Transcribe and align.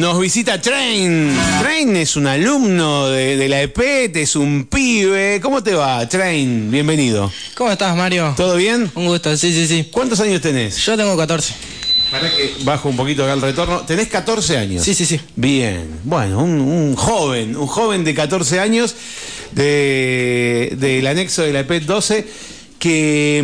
Nos 0.00 0.18
visita 0.18 0.58
Train. 0.58 1.30
Train 1.60 1.94
es 1.96 2.16
un 2.16 2.26
alumno 2.26 3.08
de, 3.10 3.36
de 3.36 3.48
la 3.50 3.60
EPET, 3.60 4.16
es 4.16 4.34
un 4.34 4.64
pibe. 4.64 5.40
¿Cómo 5.42 5.62
te 5.62 5.74
va, 5.74 6.08
Train? 6.08 6.70
Bienvenido. 6.70 7.30
¿Cómo 7.54 7.70
estás, 7.70 7.94
Mario? 7.94 8.32
¿Todo 8.34 8.56
bien? 8.56 8.90
Un 8.94 9.06
gusto, 9.08 9.36
sí, 9.36 9.52
sí, 9.52 9.66
sí. 9.66 9.88
¿Cuántos 9.92 10.18
años 10.20 10.40
tenés? 10.40 10.78
Yo 10.78 10.96
tengo 10.96 11.14
14. 11.18 11.52
Para 12.10 12.30
que 12.34 12.54
bajo 12.64 12.88
un 12.88 12.96
poquito 12.96 13.24
acá 13.24 13.34
el 13.34 13.42
retorno. 13.42 13.80
¿Tenés 13.80 14.08
14 14.08 14.56
años? 14.56 14.82
Sí, 14.82 14.94
sí, 14.94 15.04
sí. 15.04 15.20
Bien. 15.36 15.86
Bueno, 16.04 16.42
un, 16.42 16.58
un 16.62 16.96
joven, 16.96 17.54
un 17.54 17.66
joven 17.66 18.02
de 18.02 18.14
14 18.14 18.58
años 18.58 18.96
de- 19.52 20.76
del 20.78 21.06
anexo 21.06 21.42
de 21.42 21.52
la 21.52 21.60
EPET 21.60 21.82
12 21.84 22.26
que, 22.78 23.42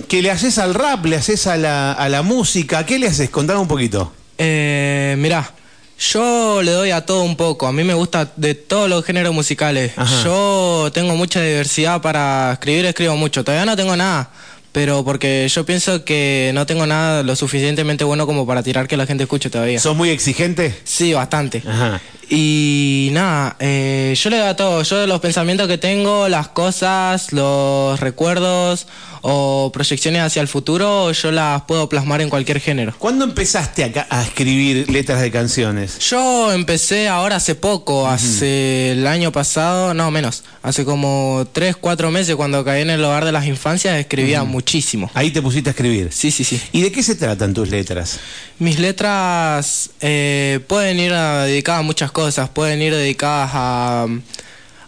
mm, 0.00 0.06
que 0.06 0.22
le 0.22 0.30
haces 0.30 0.58
al 0.58 0.72
rap, 0.74 1.04
le 1.04 1.16
haces 1.16 1.48
a 1.48 1.56
la, 1.56 1.92
a 1.94 2.08
la 2.08 2.22
música. 2.22 2.86
¿Qué 2.86 3.00
le 3.00 3.08
haces? 3.08 3.28
Contame 3.28 3.58
un 3.58 3.66
poquito. 3.68 4.12
Eh, 4.38 5.16
mirá, 5.18 5.52
yo 5.98 6.62
le 6.62 6.72
doy 6.72 6.90
a 6.90 7.06
todo 7.06 7.22
un 7.22 7.36
poco. 7.36 7.66
A 7.66 7.72
mí 7.72 7.84
me 7.84 7.94
gusta 7.94 8.32
de 8.36 8.54
todos 8.54 8.88
los 8.88 9.04
géneros 9.04 9.34
musicales. 9.34 9.92
Ajá. 9.96 10.24
Yo 10.24 10.90
tengo 10.92 11.14
mucha 11.16 11.42
diversidad 11.42 12.02
para 12.02 12.52
escribir, 12.52 12.84
escribo 12.86 13.16
mucho. 13.16 13.44
Todavía 13.44 13.64
no 13.64 13.76
tengo 13.76 13.96
nada. 13.96 14.30
Pero 14.72 15.04
porque 15.04 15.48
yo 15.48 15.64
pienso 15.64 16.04
que 16.04 16.50
no 16.52 16.66
tengo 16.66 16.86
nada 16.86 17.22
lo 17.22 17.34
suficientemente 17.34 18.04
bueno 18.04 18.26
como 18.26 18.46
para 18.46 18.62
tirar 18.62 18.86
que 18.86 18.98
la 18.98 19.06
gente 19.06 19.22
escuche 19.22 19.48
todavía. 19.48 19.80
¿Sos 19.80 19.96
muy 19.96 20.10
exigente? 20.10 20.78
Sí, 20.84 21.14
bastante. 21.14 21.62
Ajá. 21.66 21.98
Y 22.28 23.10
nada, 23.12 23.56
eh, 23.60 24.14
yo 24.16 24.30
le 24.30 24.38
doy 24.38 24.48
a 24.48 24.56
todo. 24.56 24.82
Yo 24.82 25.06
los 25.06 25.20
pensamientos 25.20 25.68
que 25.68 25.78
tengo, 25.78 26.28
las 26.28 26.48
cosas, 26.48 27.32
los 27.32 28.00
recuerdos 28.00 28.86
o 29.28 29.70
proyecciones 29.72 30.22
hacia 30.22 30.40
el 30.40 30.46
futuro, 30.46 31.10
yo 31.10 31.32
las 31.32 31.62
puedo 31.62 31.88
plasmar 31.88 32.20
en 32.20 32.28
cualquier 32.28 32.60
género. 32.60 32.94
¿Cuándo 32.96 33.24
empezaste 33.24 33.82
acá 33.82 34.06
a 34.08 34.22
escribir 34.22 34.88
letras 34.88 35.20
de 35.20 35.32
canciones? 35.32 35.98
Yo 35.98 36.52
empecé 36.52 37.08
ahora 37.08 37.36
hace 37.36 37.56
poco, 37.56 38.06
hace 38.06 38.92
el 38.92 39.04
año 39.06 39.32
pasado, 39.32 39.94
no 39.94 40.12
menos, 40.12 40.44
hace 40.62 40.84
como 40.84 41.44
3, 41.52 41.74
4 41.74 42.10
meses 42.12 42.36
cuando 42.36 42.64
caí 42.64 42.82
en 42.82 42.90
el 42.90 43.02
hogar 43.04 43.24
de 43.24 43.32
las 43.32 43.46
infancias, 43.46 43.98
escribía 43.98 44.44
muchísimo. 44.44 45.10
Ahí 45.12 45.32
te 45.32 45.42
pusiste 45.42 45.70
a 45.70 45.72
escribir. 45.72 46.10
Sí, 46.12 46.30
sí, 46.30 46.44
sí. 46.44 46.60
¿Y 46.70 46.82
de 46.82 46.92
qué 46.92 47.02
se 47.02 47.16
tratan 47.16 47.52
tus 47.52 47.68
letras? 47.68 48.20
Mis 48.58 48.78
letras 48.78 49.90
eh, 50.00 50.60
pueden 50.66 50.98
ir 50.98 51.12
a- 51.12 51.44
dedicadas 51.44 51.80
a 51.80 51.82
muchas 51.82 52.10
cosas, 52.10 52.48
pueden 52.48 52.80
ir 52.80 52.94
dedicadas 52.94 53.50
a, 53.52 54.06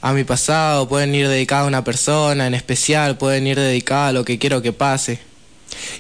a 0.01 0.13
mi 0.15 0.25
pasado, 0.25 0.89
pueden 0.89 1.15
ir 1.15 1.29
dedicadas 1.29 1.65
a 1.65 1.69
una 1.69 1.85
persona 1.85 2.47
en 2.47 2.55
especial, 2.55 3.19
pueden 3.19 3.47
ir 3.47 3.59
dedicadas 3.59 4.11
a 4.11 4.13
lo 4.13 4.25
que 4.25 4.39
quiero 4.39 4.63
que 4.63 4.73
pase. 4.73 5.19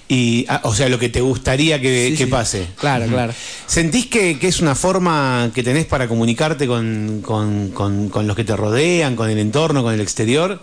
Y, 0.08 0.46
ah, 0.48 0.62
o 0.64 0.74
sea, 0.74 0.88
lo 0.88 0.98
que 0.98 1.10
te 1.10 1.20
gustaría 1.20 1.78
que, 1.78 2.08
Sí, 2.12 2.16
que 2.16 2.24
sí. 2.24 2.30
pase. 2.30 2.66
Claro, 2.78 3.06
claro. 3.06 3.34
¿Sentís 3.66 4.06
que, 4.06 4.38
que 4.38 4.48
es 4.48 4.60
una 4.60 4.74
forma 4.74 5.50
que 5.54 5.62
tenés 5.62 5.84
para 5.84 6.08
comunicarte 6.08 6.66
con, 6.66 7.20
con- 7.22 7.68
con- 7.72 8.08
con 8.08 8.26
los 8.26 8.34
que 8.34 8.44
te 8.44 8.56
rodean, 8.56 9.14
con 9.14 9.28
el 9.28 9.38
entorno, 9.38 9.82
con 9.82 9.92
el 9.92 10.00
exterior? 10.00 10.62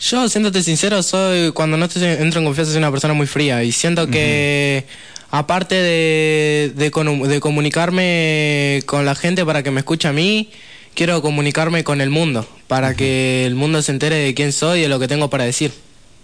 Yo, 0.00 0.28
siéndote 0.28 0.62
sincero, 0.62 1.02
soy 1.02 1.50
cuando 1.50 1.76
no 1.76 1.86
estoy, 1.86 2.04
entro 2.04 2.38
en 2.38 2.46
confianza 2.46 2.70
soy 2.70 2.78
una 2.78 2.92
persona 2.92 3.14
muy 3.14 3.26
fría 3.26 3.64
y 3.64 3.72
siento 3.72 4.06
que 4.06 4.86
aparte 5.30 5.74
de, 5.74 6.72
de, 6.74 7.40
comunicarme 7.40 8.82
con 8.86 9.04
la 9.04 9.14
gente 9.14 9.44
para 9.44 9.62
que 9.62 9.70
me 9.70 9.80
escuche 9.80 10.08
a 10.08 10.12
mí, 10.12 10.50
quiero 10.94 11.20
comunicarme 11.22 11.84
con 11.84 12.00
el 12.00 12.10
mundo, 12.10 12.46
para 12.66 12.94
que 12.94 13.44
el 13.46 13.54
mundo 13.54 13.82
se 13.82 13.92
entere 13.92 14.16
de 14.16 14.34
quién 14.34 14.52
soy 14.52 14.80
y 14.80 14.82
de 14.82 14.88
lo 14.88 14.98
que 14.98 15.08
tengo 15.08 15.28
para 15.30 15.44
decir. 15.44 15.72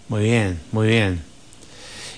Muy 0.09 0.23
bien, 0.23 0.59
muy 0.71 0.87
bien. 0.87 1.21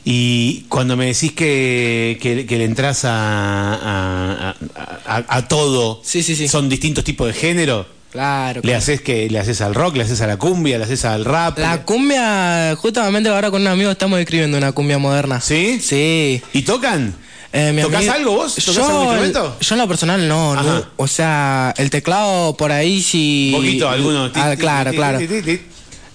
Y 0.10 0.62
cuando 0.70 0.96
me 0.96 1.08
decís 1.08 1.34
que, 1.34 2.18
que- 2.22 2.46
que 2.46 2.58
le 2.58 2.64
entras 2.64 3.04
a, 3.04 3.74
a- 3.74 4.56
a- 4.76 5.00
a- 5.18 5.26
a 5.38 5.48
todo, 5.50 6.00
Sí, 6.04 6.24
sí, 6.24 6.36
sí. 6.36 6.48
¿son 6.48 6.70
distintos 6.70 7.04
tipos 7.04 7.28
de 7.28 7.34
género? 7.34 7.86
Claro. 8.12 8.62
¿Le 8.64 8.74
haces 8.74 9.02
que 9.02 9.30
le 9.30 9.38
haces 9.40 9.62
al 9.62 9.76
rock, 9.76 9.96
le 9.98 10.04
haces 10.04 10.22
a 10.22 10.28
la 10.28 10.38
cumbia, 10.38 10.78
le 10.78 10.86
haces 10.86 11.06
al 11.06 11.26
rap? 11.26 11.58
La 11.60 11.84
cumbia, 11.84 12.76
justamente 12.78 13.30
ahora 13.30 13.52
con 13.52 13.62
un 13.62 13.68
amigo 13.68 13.92
estamos 13.92 14.20
escribiendo 14.20 14.58
una 14.58 14.72
cumbia 14.72 14.98
moderna. 14.98 15.42
¿Sí? 15.42 15.80
Sí. 15.82 16.42
¿Y 16.54 16.62
tocan? 16.64 17.14
Eh, 17.54 17.78
¿Tocás 17.82 18.00
amigo- 18.00 18.14
algo 18.14 18.32
vos? 18.38 18.56
¿Tocás 18.56 18.76
yo, 18.76 18.86
algún 18.86 19.02
instrumento? 19.04 19.58
Yo 19.60 19.76
en 19.76 19.82
lo 19.82 19.88
personal 19.88 20.28
no, 20.28 20.56
no. 20.56 20.86
O 20.98 21.08
sea, 21.08 21.74
el 21.78 21.90
teclado 21.90 22.56
por 22.58 22.72
ahí 22.72 23.02
sí. 23.02 23.52
Un 23.54 23.62
poquito, 23.62 23.90
algunos. 23.90 24.32
Ah, 24.36 24.56
claro, 24.58 24.92
claro. 24.92 25.20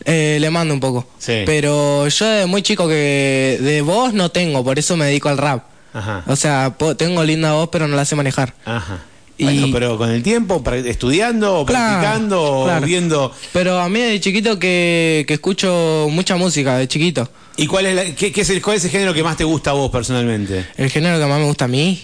Eh, 0.05 0.39
le 0.41 0.51
mando 0.51 0.75
un 0.75 0.81
poco. 0.81 1.07
Sí. 1.19 1.43
Pero 1.47 2.09
yo 2.09 2.27
de 2.27 2.47
muy 2.47 2.63
chico 2.63 2.89
que 2.89 3.59
de 3.61 3.83
voz 3.83 4.13
no 4.13 4.31
tengo, 4.31 4.65
por 4.65 4.79
eso 4.79 4.97
me 4.97 5.05
dedico 5.07 5.29
al 5.29 5.39
rap. 5.39 5.65
Ajá. 5.95 6.25
O 6.27 6.35
sea, 6.37 6.75
tengo 6.97 7.23
linda 7.23 7.53
voz, 7.53 7.69
pero 7.71 7.87
no 7.87 7.95
la 7.97 8.05
sé 8.05 8.17
manejar. 8.17 8.55
Ajá. 8.65 8.99
Y- 9.43 9.45
Bueno, 9.45 9.69
pero 9.73 9.99
con 9.99 10.11
el 10.11 10.23
tiempo, 10.23 10.63
estudiando, 10.85 11.65
Claro, 11.67 12.01
practicando, 12.01 12.63
claro. 12.65 12.87
viendo. 12.87 13.33
Pero 13.53 13.81
a 13.81 13.89
mí 13.89 14.01
de 14.01 14.21
chiquito 14.21 14.59
que, 14.59 15.25
que 15.27 15.35
escucho 15.35 16.07
mucha 16.11 16.37
música, 16.37 16.77
de 16.79 16.87
chiquito. 16.89 17.29
¿Y 17.57 17.67
cuál 17.67 17.87
es, 17.87 17.95
la- 17.95 18.15
qué, 18.15 18.33
qué 18.33 18.41
es 18.43 18.51
el, 18.51 18.63
cuál 18.63 18.77
es 18.77 18.85
el 18.85 18.91
género 18.91 19.13
que 19.13 19.23
más 19.23 19.37
te 19.37 19.45
gusta 19.45 19.71
a 19.71 19.75
vos 19.75 19.91
personalmente? 19.91 20.67
El 20.77 20.91
género 20.91 21.19
que 21.19 21.27
más 21.27 21.39
me 21.39 21.45
gusta 21.47 21.65
a 21.67 21.69
mí. 21.69 22.01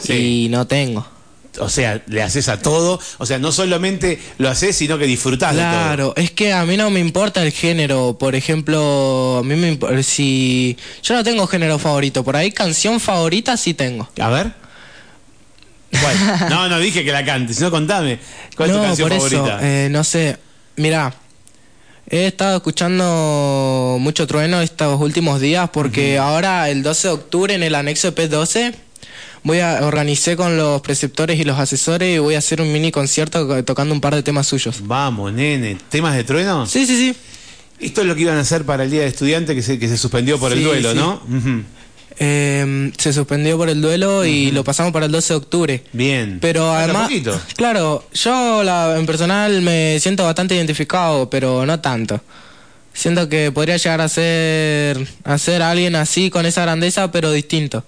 Sí. 0.00 0.44
Y 0.46 0.48
no 0.48 0.66
tengo. 0.66 1.06
O 1.60 1.68
sea, 1.68 2.02
le 2.08 2.20
haces 2.20 2.48
a 2.48 2.60
todo. 2.60 2.98
O 3.18 3.26
sea, 3.26 3.38
no 3.38 3.52
solamente 3.52 4.18
lo 4.38 4.48
haces, 4.50 4.74
sino 4.74 4.98
que 4.98 5.06
disfrutás 5.06 5.54
de 5.54 5.60
todo. 5.62 5.70
Claro, 5.70 6.12
es 6.16 6.32
que 6.32 6.52
a 6.52 6.64
mí 6.66 6.76
no 6.76 6.90
me 6.90 6.98
importa 6.98 7.44
el 7.44 7.52
género. 7.52 8.16
Por 8.18 8.34
ejemplo, 8.34 9.38
a 9.38 9.42
mí 9.44 9.54
me 9.54 10.02
si 10.02 10.76
yo 11.04 11.14
no 11.14 11.22
tengo 11.22 11.46
género 11.46 11.78
favorito, 11.78 12.24
por 12.24 12.34
ahí 12.34 12.50
canción 12.50 12.98
favorita 12.98 13.56
sí 13.56 13.72
tengo. 13.72 14.08
A 14.18 14.30
ver. 14.30 14.63
No, 16.50 16.68
no 16.68 16.78
dije 16.78 17.04
que 17.04 17.12
la 17.12 17.24
cantes, 17.24 17.56
sino 17.56 17.70
contame. 17.70 18.18
¿Cuál 18.56 18.70
es 18.70 18.76
tu 18.76 18.80
no, 18.80 18.86
canción 18.86 19.08
por 19.08 19.18
favorita? 19.18 19.56
eso, 19.56 19.64
eh, 19.64 19.88
no 19.90 20.04
sé. 20.04 20.38
Mira, 20.76 21.14
he 22.08 22.26
estado 22.26 22.56
escuchando 22.56 23.96
mucho 24.00 24.26
trueno 24.26 24.60
estos 24.60 25.00
últimos 25.00 25.40
días 25.40 25.70
porque 25.72 26.18
ahora 26.18 26.68
el 26.68 26.82
12 26.82 27.08
de 27.08 27.14
octubre 27.14 27.54
en 27.54 27.62
el 27.62 27.74
anexo 27.74 28.10
de 28.10 28.28
P12 28.30 28.74
voy 29.42 29.60
a 29.60 29.80
organicé 29.82 30.36
con 30.36 30.56
los 30.56 30.80
preceptores 30.80 31.38
y 31.38 31.44
los 31.44 31.58
asesores 31.58 32.16
y 32.16 32.18
voy 32.18 32.34
a 32.34 32.38
hacer 32.38 32.60
un 32.60 32.72
mini 32.72 32.90
concierto 32.90 33.62
tocando 33.64 33.94
un 33.94 34.00
par 34.00 34.14
de 34.14 34.22
temas 34.22 34.46
suyos. 34.46 34.78
Vamos, 34.82 35.32
nene. 35.32 35.78
¿Temas 35.88 36.16
de 36.16 36.24
trueno? 36.24 36.66
Sí, 36.66 36.86
sí, 36.86 36.96
sí. 36.96 37.16
Esto 37.80 38.00
es 38.00 38.06
lo 38.06 38.14
que 38.14 38.22
iban 38.22 38.36
a 38.36 38.40
hacer 38.40 38.64
para 38.64 38.84
el 38.84 38.90
Día 38.90 39.02
de 39.02 39.08
Estudiante 39.08 39.54
que 39.54 39.62
se, 39.62 39.78
que 39.78 39.88
se 39.88 39.98
suspendió 39.98 40.38
por 40.38 40.52
el 40.52 40.62
duelo, 40.62 40.92
sí. 40.92 40.96
¿no? 40.96 41.22
Ujú. 41.28 41.62
Eh, 42.18 42.92
se 42.96 43.12
suspendió 43.12 43.56
por 43.58 43.68
el 43.68 43.80
duelo 43.82 44.24
y 44.24 44.50
lo 44.52 44.62
pasamos 44.64 44.92
para 44.92 45.06
el 45.06 45.12
12 45.12 45.32
de 45.32 45.36
octubre. 45.36 45.82
Bien. 45.92 46.38
Pero 46.40 46.72
además, 46.72 47.10
claro, 47.56 48.04
yo 48.12 48.62
la, 48.62 48.96
en 48.98 49.06
personal 49.06 49.60
me 49.62 49.98
siento 50.00 50.24
bastante 50.24 50.54
identificado, 50.54 51.28
pero 51.28 51.66
no 51.66 51.80
tanto. 51.80 52.20
Siento 52.92 53.28
que 53.28 53.50
podría 53.50 53.76
llegar 53.76 54.00
a 54.00 54.08
ser, 54.08 55.04
a 55.24 55.36
ser 55.38 55.62
alguien 55.62 55.96
así, 55.96 56.30
con 56.30 56.46
esa 56.46 56.62
grandeza, 56.62 57.10
pero 57.10 57.32
distinto. 57.32 57.82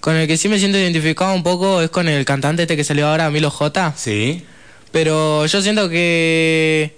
Con 0.00 0.14
el 0.16 0.26
que 0.26 0.36
sí 0.36 0.48
me 0.48 0.58
siento 0.58 0.76
identificado 0.78 1.32
un 1.34 1.42
poco 1.42 1.80
es 1.80 1.88
con 1.88 2.06
el 2.06 2.24
cantante 2.26 2.62
este 2.62 2.76
que 2.76 2.84
salió 2.84 3.08
ahora, 3.08 3.30
Milo 3.30 3.50
J. 3.50 3.94
Sí. 3.96 4.44
Pero 4.92 5.46
yo 5.46 5.62
siento 5.62 5.88
que 5.88 6.96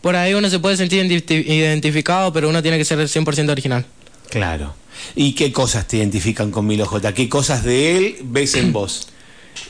por 0.00 0.14
ahí 0.16 0.32
uno 0.34 0.48
se 0.48 0.60
puede 0.60 0.76
sentir 0.76 1.04
identi- 1.04 1.44
identificado, 1.44 2.32
pero 2.32 2.48
uno 2.48 2.62
tiene 2.62 2.78
que 2.78 2.84
ser 2.84 2.98
100% 3.00 3.50
original. 3.50 3.84
Claro. 4.30 4.74
¿Y 5.16 5.32
qué 5.34 5.52
cosas 5.52 5.86
te 5.88 5.98
identifican 5.98 6.50
con 6.50 6.66
Milo 6.66 6.86
J? 6.86 7.12
¿Qué 7.14 7.28
cosas 7.28 7.64
de 7.64 7.96
él 7.96 8.16
ves 8.24 8.54
en 8.54 8.72
vos? 8.72 9.08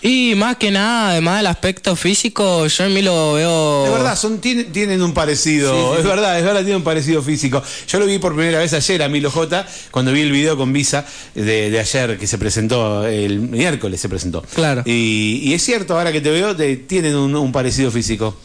Y 0.02 0.34
más 0.36 0.56
que 0.56 0.70
nada, 0.70 1.10
además 1.10 1.38
del 1.38 1.46
aspecto 1.46 1.96
físico, 1.96 2.66
yo 2.66 2.84
en 2.84 2.94
Milo 2.94 3.32
veo... 3.34 3.84
Es 3.86 3.92
verdad, 3.92 4.16
son, 4.16 4.38
tienen, 4.40 4.72
tienen 4.72 5.02
un 5.02 5.12
parecido. 5.12 5.74
Sí, 5.74 5.80
sí. 5.94 5.98
Es 6.00 6.04
verdad, 6.04 6.38
es 6.38 6.44
verdad, 6.44 6.60
tienen 6.60 6.76
un 6.76 6.84
parecido 6.84 7.22
físico. 7.22 7.62
Yo 7.88 7.98
lo 7.98 8.06
vi 8.06 8.18
por 8.18 8.34
primera 8.34 8.60
vez 8.60 8.72
ayer 8.72 9.02
a 9.02 9.08
Milo 9.08 9.30
J, 9.30 9.66
cuando 9.90 10.12
vi 10.12 10.20
el 10.20 10.32
video 10.32 10.56
con 10.56 10.72
Visa 10.72 11.04
de, 11.34 11.70
de 11.70 11.80
ayer 11.80 12.18
que 12.18 12.26
se 12.26 12.38
presentó, 12.38 13.06
el 13.06 13.40
miércoles 13.40 14.00
se 14.00 14.08
presentó. 14.08 14.42
Claro. 14.54 14.82
Y, 14.86 15.40
y 15.44 15.54
es 15.54 15.62
cierto, 15.64 15.98
ahora 15.98 16.12
que 16.12 16.20
te 16.20 16.30
veo, 16.30 16.54
te- 16.56 16.76
tienen 16.76 17.14
un, 17.16 17.34
un 17.34 17.50
parecido 17.52 17.90
físico. 17.90 18.36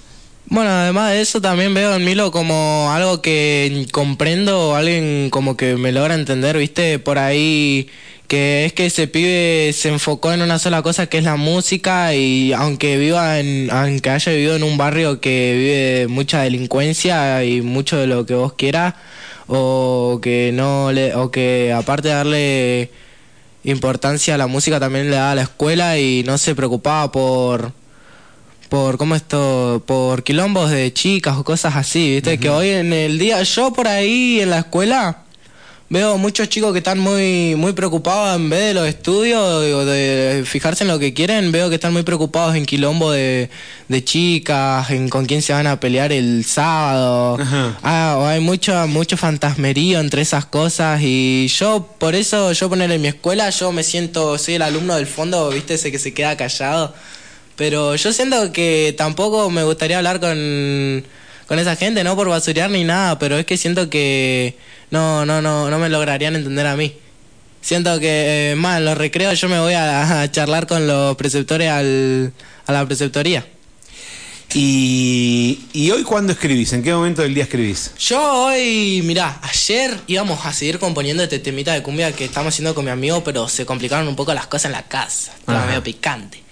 Bueno, 0.48 0.70
además 0.70 1.12
de 1.12 1.22
eso 1.22 1.42
también 1.42 1.74
veo 1.74 1.96
en 1.96 2.06
Milo 2.06 2.32
como 2.32 2.92
algo 2.92 3.22
que 3.22 3.88
comprendo, 3.92 4.76
alguien 4.76 5.30
como 5.32 5.58
que 5.58 5.76
me 5.76 5.92
logra 5.92 6.14
entender, 6.14 6.58
¿viste? 6.58 7.00
Por 7.00 7.18
ahí 7.18 7.90
que 8.28 8.66
es 8.66 8.74
que 8.74 8.86
ese 8.88 9.08
pibe 9.08 9.72
se 9.74 9.90
enfocó 9.90 10.34
en 10.34 10.42
una 10.42 10.60
sola 10.60 10.82
cosa 10.82 11.08
que 11.08 11.18
es 11.18 11.24
la 11.24 11.36
música 11.36 12.14
y 12.16 12.54
aunque 12.54 12.98
viva 12.98 13.40
en 13.40 13.70
aunque 13.72 14.10
haya 14.10 14.32
vivido 14.32 14.56
en 14.56 14.64
un 14.64 14.78
barrio 14.78 15.20
que 15.20 15.54
vive 15.58 16.08
mucha 16.08 16.42
delincuencia 16.42 17.44
y 17.44 17.62
mucho 17.62 17.98
de 17.98 18.08
lo 18.08 18.26
que 18.26 18.36
vos 18.36 18.54
quieras 18.54 18.96
o 19.48 20.20
que 20.22 20.52
no 20.54 20.92
le 20.92 21.16
o 21.16 21.32
que 21.32 21.74
aparte 21.74 22.08
de 22.10 22.14
darle 22.16 22.92
importancia 23.64 24.36
a 24.36 24.38
la 24.38 24.48
música 24.48 24.80
también 24.80 25.10
le 25.10 25.16
daba 25.18 25.32
a 25.32 25.36
la 25.36 25.44
escuela 25.44 26.00
y 26.00 26.24
no 26.24 26.38
se 26.38 26.56
preocupaba 26.56 27.12
por 27.12 27.74
por 28.70 28.98
cómo 28.98 29.16
esto 29.16 29.84
por 29.86 30.24
quilombos 30.24 30.72
de 30.72 30.92
chicas 30.94 31.38
o 31.38 31.44
cosas 31.44 31.76
así 31.76 32.16
viste 32.16 32.38
que 32.40 32.50
hoy 32.50 32.70
en 32.70 32.94
el 32.94 33.20
día 33.20 33.42
yo 33.44 33.72
por 33.74 33.88
ahí 33.88 34.42
en 34.42 34.50
la 34.50 34.60
escuela 34.60 35.26
veo 35.88 36.18
muchos 36.18 36.50
chicos 36.50 36.72
que 36.72 36.80
están 36.80 37.00
muy, 37.00 37.56
muy 37.56 37.74
preocupados 37.74 38.36
en 38.36 38.50
vez 38.50 38.60
de 38.68 38.74
los 38.74 38.88
estudios 38.88 39.40
o 39.42 39.86
de 39.86 40.44
fijarse 40.46 40.84
en 40.84 40.88
lo 40.88 40.98
que 40.98 41.14
quieren, 41.14 41.52
veo 41.52 41.70
que 41.70 41.76
están 41.76 41.94
muy 41.94 42.04
preocupados 42.04 42.56
en 42.56 42.66
quilombo 42.66 43.12
de, 43.12 43.50
de 43.88 44.04
chicas, 44.04 44.90
en 44.90 45.10
con 45.10 45.26
quién 45.26 45.42
se 45.42 45.54
van 45.54 45.68
a 45.68 45.80
pelear 45.80 46.12
el 46.12 46.44
sábado. 46.44 47.38
Ajá. 47.40 47.78
Ah, 47.84 48.16
o 48.18 48.26
hay 48.26 48.40
mucho, 48.40 48.88
mucho 48.88 49.16
fantasmerío 49.16 50.00
entre 50.00 50.22
esas 50.22 50.46
cosas 50.46 51.02
y 51.04 51.48
yo, 51.48 51.88
por 52.00 52.16
eso, 52.16 52.52
yo 52.52 52.70
poner 52.70 52.92
en 52.92 53.02
mi 53.02 53.10
escuela, 53.10 53.50
yo 53.52 53.72
me 53.72 53.84
siento, 53.84 54.38
soy 54.38 54.56
el 54.56 54.64
alumno 54.64 54.96
del 54.96 55.08
fondo, 55.08 55.50
viste, 55.50 55.76
ese 55.76 55.92
que 55.92 56.00
se 56.00 56.14
queda 56.14 56.36
callado. 56.36 56.94
Pero 57.56 57.96
yo 57.96 58.12
siento 58.12 58.52
que 58.52 58.94
tampoco 58.98 59.50
me 59.50 59.64
gustaría 59.64 59.98
hablar 59.98 60.20
con, 60.20 61.04
con 61.48 61.60
esa 61.60 61.76
gente, 61.76 62.04
no 62.04 62.16
por 62.16 62.28
basurear 62.30 62.70
ni 62.70 62.84
nada, 62.84 63.18
pero 63.18 63.38
es 63.38 63.46
que 63.46 63.58
siento 63.58 63.90
que 63.90 64.58
no, 64.92 65.26
no, 65.26 65.42
no, 65.42 65.70
no 65.70 65.80
me 65.80 65.90
lograrían 65.90 66.36
entender 66.36 66.68
a 66.68 66.76
mí. 66.76 66.94
Siento 67.62 68.00
que, 68.00 68.52
eh, 68.52 68.56
más, 68.56 68.78
en 68.78 68.86
los 68.86 68.98
recreos 68.98 69.40
yo 69.40 69.50
me 69.50 69.60
voy 69.60 69.74
a, 69.74 70.22
a 70.22 70.32
charlar 70.32 70.68
con 70.68 70.86
los 70.86 71.16
preceptores 71.16 71.70
al, 71.70 72.34
a 72.68 72.74
la 72.74 72.86
preceptoría. 72.86 73.46
Y, 74.54 75.60
y 75.74 75.92
hoy 75.92 76.04
cuándo 76.04 76.32
escribís? 76.32 76.72
¿En 76.74 76.84
qué 76.84 76.94
momento 76.94 77.22
del 77.22 77.34
día 77.34 77.44
escribís? 77.44 77.92
Yo 78.00 78.46
hoy, 78.46 79.02
mirá, 79.04 79.40
ayer 79.42 80.00
íbamos 80.08 80.46
a 80.46 80.54
seguir 80.54 80.80
componiendo 80.80 81.24
este 81.24 81.40
temita 81.40 81.74
de 81.74 81.82
cumbia 81.82 82.12
que 82.14 82.26
estamos 82.26 82.54
haciendo 82.54 82.74
con 82.76 82.86
mi 82.86 82.92
amigo, 82.92 83.24
pero 83.24 83.50
se 83.50 83.66
complicaron 83.66 84.08
un 84.08 84.16
poco 84.16 84.34
las 84.34 84.48
cosas 84.48 84.66
en 84.68 84.72
la 84.74 84.84
casa. 84.84 85.34
Estaba 85.38 85.60
Ajá. 85.60 85.68
medio 85.68 85.84
picante. 85.84 86.45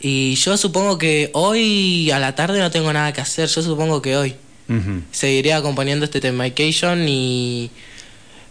Y 0.00 0.34
yo 0.36 0.56
supongo 0.56 0.96
que 0.98 1.30
hoy 1.34 2.10
a 2.10 2.18
la 2.18 2.34
tarde 2.34 2.58
no 2.60 2.70
tengo 2.70 2.92
nada 2.92 3.12
que 3.12 3.20
hacer. 3.20 3.48
Yo 3.48 3.62
supongo 3.62 4.00
que 4.00 4.16
hoy 4.16 4.36
Ujú. 4.68 5.02
seguiría 5.10 5.60
componiendo 5.62 6.04
este 6.04 6.20
Temication 6.20 7.08
y 7.08 7.70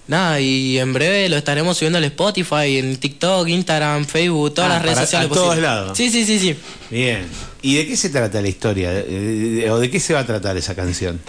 nada, 0.08 0.40
y 0.42 0.78
en 0.80 0.94
breve 0.94 1.30
lo 1.30 1.38
estaremos 1.38 1.78
subiendo 1.78 1.98
al 1.98 2.04
Spotify, 2.06 2.78
en 2.78 2.98
TikTok, 2.98 3.48
Instagram, 3.48 4.06
Facebook, 4.06 4.54
todas 4.56 4.72
Ah, 4.72 4.74
las 4.76 4.82
redes 4.84 4.96
para- 4.96 5.06
sociales 5.08 5.26
a 5.32 5.34
todos 5.34 5.46
posibles. 5.48 5.70
lados. 5.70 5.98
Sí, 5.98 6.10
sí, 6.10 6.26
sí, 6.26 6.40
sí. 6.40 6.56
Bien. 6.92 7.26
¿Y 7.62 7.76
de 7.76 7.88
qué 7.88 7.98
se 7.98 8.10
trata 8.10 8.42
la 8.42 8.48
historia? 8.50 8.90
Eh, 8.94 9.68
¿O 9.70 9.80
de 9.80 9.90
qué 9.90 10.00
se 10.00 10.14
va 10.14 10.22
a 10.22 10.26
tratar 10.26 10.56
esa 10.58 10.76
canción? 10.76 11.20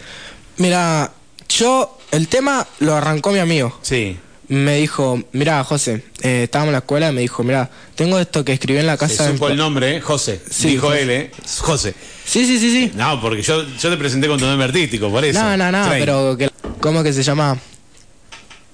Mira, 0.56 1.12
yo 1.48 1.98
el 2.10 2.28
tema 2.28 2.66
lo 2.80 2.94
arrancó 2.94 3.30
mi 3.30 3.38
amigo. 3.38 3.78
Sí. 3.82 4.16
Me 4.48 4.76
dijo, 4.76 5.22
mira, 5.32 5.62
José, 5.62 6.02
eh, 6.22 6.44
estábamos 6.44 6.68
en 6.68 6.72
la 6.72 6.78
escuela 6.78 7.10
y 7.10 7.12
me 7.14 7.20
dijo, 7.20 7.42
mira, 7.44 7.68
tengo 7.94 8.18
esto 8.18 8.44
que 8.44 8.54
escribí 8.54 8.78
en 8.78 8.86
la 8.86 8.94
Se 8.94 8.98
casa. 9.00 9.24
de 9.24 9.28
mi 9.32 9.36
supo 9.36 9.48
el 9.48 9.52
pa-". 9.54 9.62
nombre, 9.62 9.96
¿eh? 9.96 10.00
José. 10.00 10.40
Sí, 10.50 10.68
Dijo 10.70 10.86
José. 10.88 11.02
él, 11.02 11.10
¿eh? 11.10 11.30
José. 11.58 11.94
Sí, 12.24 12.46
sí, 12.46 12.58
sí, 12.58 12.70
sí. 12.70 12.92
No, 12.94 13.20
porque 13.20 13.42
yo, 13.42 13.62
yo 13.66 13.90
te 13.90 13.96
presenté 13.98 14.26
con 14.26 14.38
tu 14.38 14.46
nombre 14.46 14.64
artístico, 14.66 15.10
por 15.10 15.22
eso. 15.24 15.38
No, 15.42 15.56
no, 15.56 15.70
no, 15.70 15.84
Train. 15.86 16.00
pero 16.00 16.36
que, 16.38 16.50
¿cómo 16.80 17.02
que 17.02 17.12
se 17.12 17.22
llama? 17.22 17.58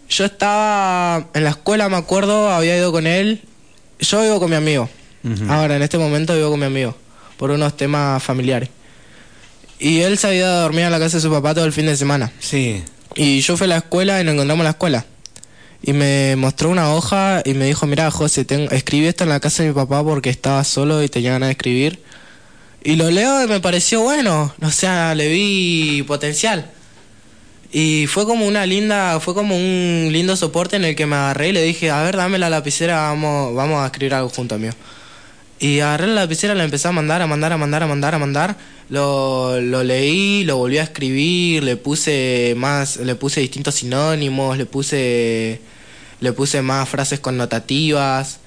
Yo 0.09 0.25
estaba 0.25 1.29
en 1.35 1.43
la 1.44 1.50
escuela, 1.50 1.88
me 1.88 1.97
acuerdo, 1.97 2.50
había 2.50 2.77
ido 2.77 2.93
con 2.93 3.06
él. 3.06 3.43
Yo 3.99 4.23
vivo 4.23 4.38
con 4.38 4.50
mi 4.50 4.56
amigo. 4.56 4.88
Ahora, 5.49 5.75
en 5.77 5.82
este 5.82 5.97
momento 5.99 6.35
vivo 6.37 6.50
con 6.50 6.61
mi 6.61 6.67
amigo, 6.67 6.94
por 7.38 7.50
unos 7.50 7.77
temas 7.77 8.23
familiares. 8.23 8.69
Y 9.79 10.00
él 10.00 10.19
se 10.19 10.27
había 10.29 10.41
ido 10.41 10.49
a 10.49 10.61
dormir 10.61 10.82
en 10.82 10.93
la 10.93 10.99
casa 11.00 11.17
de 11.17 11.23
su 11.23 11.31
papá 11.31 11.55
todo 11.55 11.65
el 11.65 11.73
fin 11.73 11.87
de 11.87 11.97
semana. 11.97 12.31
Sí. 12.38 12.82
Y 13.17 13.41
yo 13.41 13.56
fui 13.56 13.65
a 13.65 13.69
la 13.69 13.77
escuela 13.79 14.20
y 14.20 14.25
nos 14.25 14.35
encontramos 14.35 14.61
en 14.61 14.65
la 14.65 14.70
escuela. 14.70 15.06
Y 15.86 15.92
me 15.92 16.34
mostró 16.36 16.70
una 16.70 16.94
hoja 16.94 17.42
y 17.44 17.52
me 17.52 17.66
dijo, 17.66 17.86
mira 17.86 18.10
José, 18.10 18.46
ten- 18.46 18.69
escribí 18.72 19.06
esto 19.06 19.25
en 19.25 19.31
la 19.31 19.38
casa 19.40 19.62
de 19.62 19.69
mi 19.69 19.75
papá 19.75 20.02
porque 20.02 20.31
estaba 20.31 20.64
solo 20.64 21.02
y 21.02 21.08
tenía 21.10 21.32
ganas 21.32 21.48
de 21.48 21.52
escribir. 21.52 22.00
Y 22.82 22.96
lo 22.96 23.10
leo 23.10 23.44
y 23.44 23.46
me 23.48 23.60
pareció 23.60 24.00
bueno, 24.00 24.54
o 24.62 24.70
sea, 24.70 25.14
le 25.14 25.28
vi 25.28 26.02
potencial. 26.06 26.70
Y 27.70 28.06
fue 28.06 28.25
como 28.25 28.46
una 28.46 28.64
linda, 28.64 29.20
fue 29.20 29.34
como 29.34 29.56
un 29.56 30.08
lindo 30.10 30.36
soporte 30.36 30.76
en 30.76 30.84
el 30.84 30.94
que 30.96 31.04
me 31.06 31.16
agarré 31.16 31.50
y 31.50 31.52
le 31.52 31.62
dije, 31.62 31.90
a 31.90 32.02
ver, 32.02 32.16
dame 32.16 32.38
la 32.38 32.48
lapicera, 32.48 32.96
vamos, 33.02 33.54
vamos 33.54 33.82
a 33.82 33.86
escribir 33.86 34.14
algo 34.14 34.31
junto 34.31 34.58
mío. 34.58 34.72
Y 35.58 35.81
agarré 35.81 36.06
la 36.06 36.14
lapicera, 36.14 36.54
la 36.54 36.64
empecé 36.64 36.88
a 36.88 36.92
mandar, 36.92 37.20
a 37.20 37.26
mandar, 37.26 37.52
a 37.52 37.58
mandar, 37.58 37.82
a 37.82 37.86
mandar, 37.86 38.14
a 38.14 38.19
mandar. 38.19 38.56
Lo, 38.88 39.60
lo 39.60 39.82
leí, 39.82 40.44
lo 40.44 40.56
volví 40.58 40.78
a 40.78 40.82
escribir, 40.84 41.62
le 41.64 41.76
puse 41.76 42.54
más, 42.56 42.96
le 42.98 43.14
puse 43.16 43.40
distintos 43.40 43.75
sinónimos, 43.76 44.56
le 44.58 44.66
puse, 44.66 45.60
le 46.25 46.32
puse 46.32 46.61
más 46.62 46.88
frases 46.88 47.21
connotativas. 47.21 48.38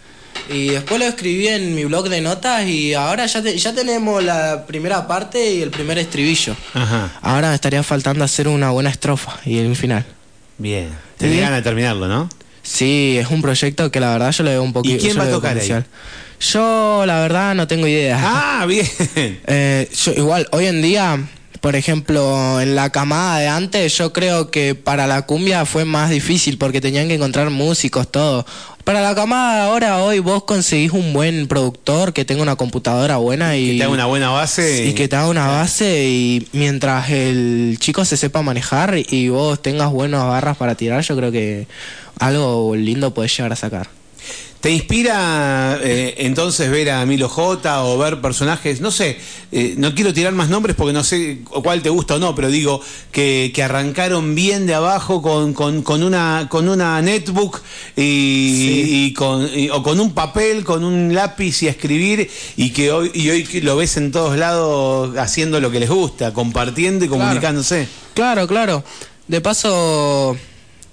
Y 0.54 0.68
después 0.70 1.00
lo 1.00 1.06
escribí 1.08 1.48
en 1.48 1.74
mi 1.74 1.86
blog 1.86 2.10
de 2.10 2.22
notas 2.22 2.66
y 2.68 2.94
ahora 2.94 3.26
ya, 3.26 3.42
te- 3.42 3.58
ya 3.58 3.74
tenemos 3.74 4.24
la 4.24 4.66
primera 4.68 5.08
parte 5.08 5.54
y 5.56 5.62
el 5.62 5.72
primer 5.72 5.98
estribillo. 5.98 6.56
Ajá. 6.74 7.12
Ahora 7.22 7.50
me 7.50 7.56
estaría 7.56 7.82
faltando 7.84 8.24
hacer 8.24 8.48
una 8.48 8.70
buena 8.70 8.90
estrofa 8.90 9.38
y 9.46 9.58
el 9.58 9.76
final. 9.76 10.06
Bien. 10.58 10.90
Tenés 11.18 11.36
Sí. 11.36 11.42
ganas 11.42 11.58
de 11.60 11.64
terminarlo, 11.64 12.08
¿no? 12.08 12.30
Sí, 12.62 13.18
es 13.20 13.30
un 13.30 13.42
proyecto 13.42 13.90
que 13.92 14.00
la 14.00 14.12
verdad 14.12 14.32
yo 14.32 14.44
le 14.44 14.52
veo 14.52 14.64
un 14.64 14.74
poquito. 14.74 14.96
¿Y 14.96 15.00
quién 15.00 15.18
va 15.18 15.24
a 15.24 15.30
tocar 15.32 15.58
ahí? 15.58 15.74
Yo 16.40 17.04
la 17.08 17.20
verdad 17.22 17.56
no 17.56 17.68
tengo 17.68 17.88
idea. 17.88 18.20
Ah, 18.22 18.66
bien. 18.68 18.88
Eh, 19.48 19.90
yo, 20.04 20.14
igual, 20.14 20.48
hoy 20.52 20.66
en 20.68 20.82
día, 20.82 21.18
por 21.68 21.76
ejemplo, 21.76 22.62
en 22.62 22.76
la 22.76 22.94
camada 22.94 23.40
de 23.40 23.50
antes, 23.50 23.98
yo 23.98 24.14
creo 24.14 24.50
que 24.50 24.74
para 24.74 25.06
la 25.06 25.24
cumbia 25.24 25.66
fue 25.66 25.84
más 25.84 26.10
difícil 26.10 26.58
porque 26.58 26.80
tenían 26.80 27.10
que 27.10 27.16
encontrar 27.16 27.50
músicos, 27.50 28.10
todo. 28.10 28.46
Para 28.86 29.02
la 29.02 29.14
camada 29.14 29.56
de 29.56 29.62
ahora, 29.64 29.98
hoy 30.02 30.20
vos 30.20 30.46
conseguís 30.46 30.94
un 30.94 31.12
buen 31.12 31.46
productor 31.50 32.14
que 32.14 32.24
tenga 32.24 32.42
una 32.42 32.56
computadora 32.56 33.18
buena 33.18 33.58
y 33.58 33.72
Que 33.72 33.78
te 33.80 33.84
haga 33.84 33.92
una 33.92 34.06
buena 34.06 34.30
base. 34.30 34.86
y 34.86 34.94
que 34.94 35.10
te 35.10 35.18
haga 35.18 35.28
una 35.28 35.48
base 35.48 36.06
y 36.08 36.48
mientras 36.54 37.10
el 37.10 37.76
chico 37.82 38.06
se 38.06 38.16
sepa 38.16 38.42
manejar 38.42 38.96
y 38.98 39.28
vos 39.28 39.62
tengas 39.62 39.92
buenas 39.92 40.24
barras 40.24 40.56
para 40.56 40.76
tirar, 40.76 41.04
yo 41.04 41.18
creo 41.18 41.34
que 41.34 41.68
algo 42.18 42.78
lindo 42.78 43.14
podés 43.14 43.36
llegar 43.36 43.52
a 43.52 43.58
sacar. 43.58 43.90
¿Te 44.62 44.72
inspira 44.72 45.80
eh, 45.84 46.16
entonces 46.18 46.70
ver 46.72 46.90
a 46.90 47.06
Milo 47.06 47.30
J 47.30 47.84
o 47.84 47.98
ver 48.00 48.20
personajes? 48.22 48.82
No 48.82 48.90
sé, 48.90 49.18
eh, 49.52 49.76
no 49.78 49.94
quiero 49.94 50.14
tirar 50.16 50.34
más 50.34 50.50
nombres 50.50 50.76
porque 50.76 50.94
no 50.94 51.04
sé 51.04 51.40
cuál 51.46 51.84
te 51.84 51.90
gusta 51.90 52.16
o 52.16 52.20
no, 52.20 52.34
pero 52.34 52.50
digo 52.50 52.82
que, 53.12 53.52
que 53.54 53.62
arrancaron 53.64 54.34
bien 54.34 54.66
de 54.66 54.74
abajo 54.74 55.22
con, 55.22 55.54
con, 55.54 55.84
con 55.84 56.02
una, 56.02 56.48
con 56.50 56.68
una 56.68 57.00
netbook 57.04 57.62
y, 57.96 59.06
y 59.06 59.14
con, 59.14 59.48
y- 59.56 59.70
o 59.70 59.84
con 59.84 60.00
un 60.00 60.14
papel, 60.14 60.64
con 60.64 60.84
un 60.84 61.14
lápiz 61.14 61.62
y 61.62 61.68
a 61.68 61.72
escribir 61.72 62.30
y 62.56 62.72
que 62.72 62.92
hoy, 62.92 63.12
y 63.14 63.30
hoy 63.30 63.44
lo 63.62 63.76
ves 63.78 63.96
en 63.98 64.12
todos 64.12 64.38
lados 64.38 65.16
haciendo 65.18 65.62
lo 65.62 65.70
que 65.70 65.80
les 65.80 65.90
gusta, 65.90 66.34
compartiendo 66.34 67.06
y 67.06 67.08
Claro. 67.08 67.22
comunicándose. 67.24 67.88
Claro, 68.16 68.48
claro. 68.48 68.84
De 69.28 69.40
paso, 69.40 70.36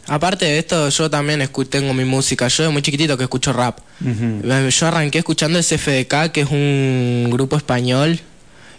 aparte 0.06 0.44
de 0.44 0.58
esto, 0.58 0.88
yo 0.88 1.10
también 1.10 1.48
tengo 1.68 1.94
mi 1.94 2.04
música. 2.04 2.48
Yo 2.48 2.64
de 2.64 2.68
muy 2.70 2.82
chiquitito 2.82 3.16
que 3.16 3.24
escucho 3.24 3.52
rap. 3.52 3.78
Yo 4.00 4.86
arranqué 4.86 5.18
escuchando 5.18 5.62
SFDK, 5.62 6.30
que 6.32 6.42
es 6.42 6.50
un 6.50 7.28
grupo 7.30 7.56
español. 7.56 8.20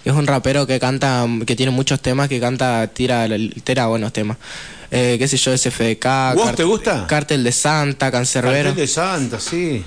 Es 0.04 0.14
un 0.14 0.28
rapero 0.28 0.68
que 0.68 0.80
canta, 0.80 1.26
que 1.48 1.56
tiene 1.56 1.72
muchos 1.72 2.00
temas, 2.00 2.30
que 2.30 2.40
canta, 2.40 2.86
tira, 2.94 3.28
tira 3.64 3.88
buenos 3.88 4.14
temas. 4.14 4.38
Eh, 4.92 5.16
qué 5.18 5.28
sé 5.28 5.36
yo, 5.38 5.58
SFDK. 5.58 6.36
¿Vos 6.36 6.56
te 6.56 6.64
gusta? 6.64 7.08
Cártel 7.08 7.44
de 7.44 7.52
Santa, 7.52 8.12
Cancerbero. 8.12 8.70
Cartel 8.70 8.76
de 8.76 8.88
Santa, 8.88 9.40
sí. 9.40 9.84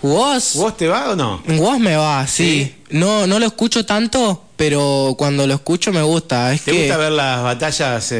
¿Vos? 0.00 0.52
¿Vos 0.54 0.76
te 0.76 0.86
va 0.88 1.10
o 1.10 1.16
no? 1.16 1.42
Vos 1.58 1.78
me 1.78 1.96
va, 1.96 2.26
sí. 2.26 2.64
¿Sí? 2.88 2.96
No, 2.96 3.26
no 3.26 3.38
lo 3.38 3.44
escucho 3.46 3.84
tanto, 3.84 4.44
pero 4.56 5.14
cuando 5.18 5.46
lo 5.46 5.52
escucho 5.54 5.92
me 5.92 6.00
gusta. 6.02 6.54
Es 6.54 6.62
¿Te 6.62 6.70
que 6.72 6.78
gusta 6.80 6.96
ver 6.96 7.12
las 7.12 7.42
batallas 7.42 8.10
eh, 8.12 8.16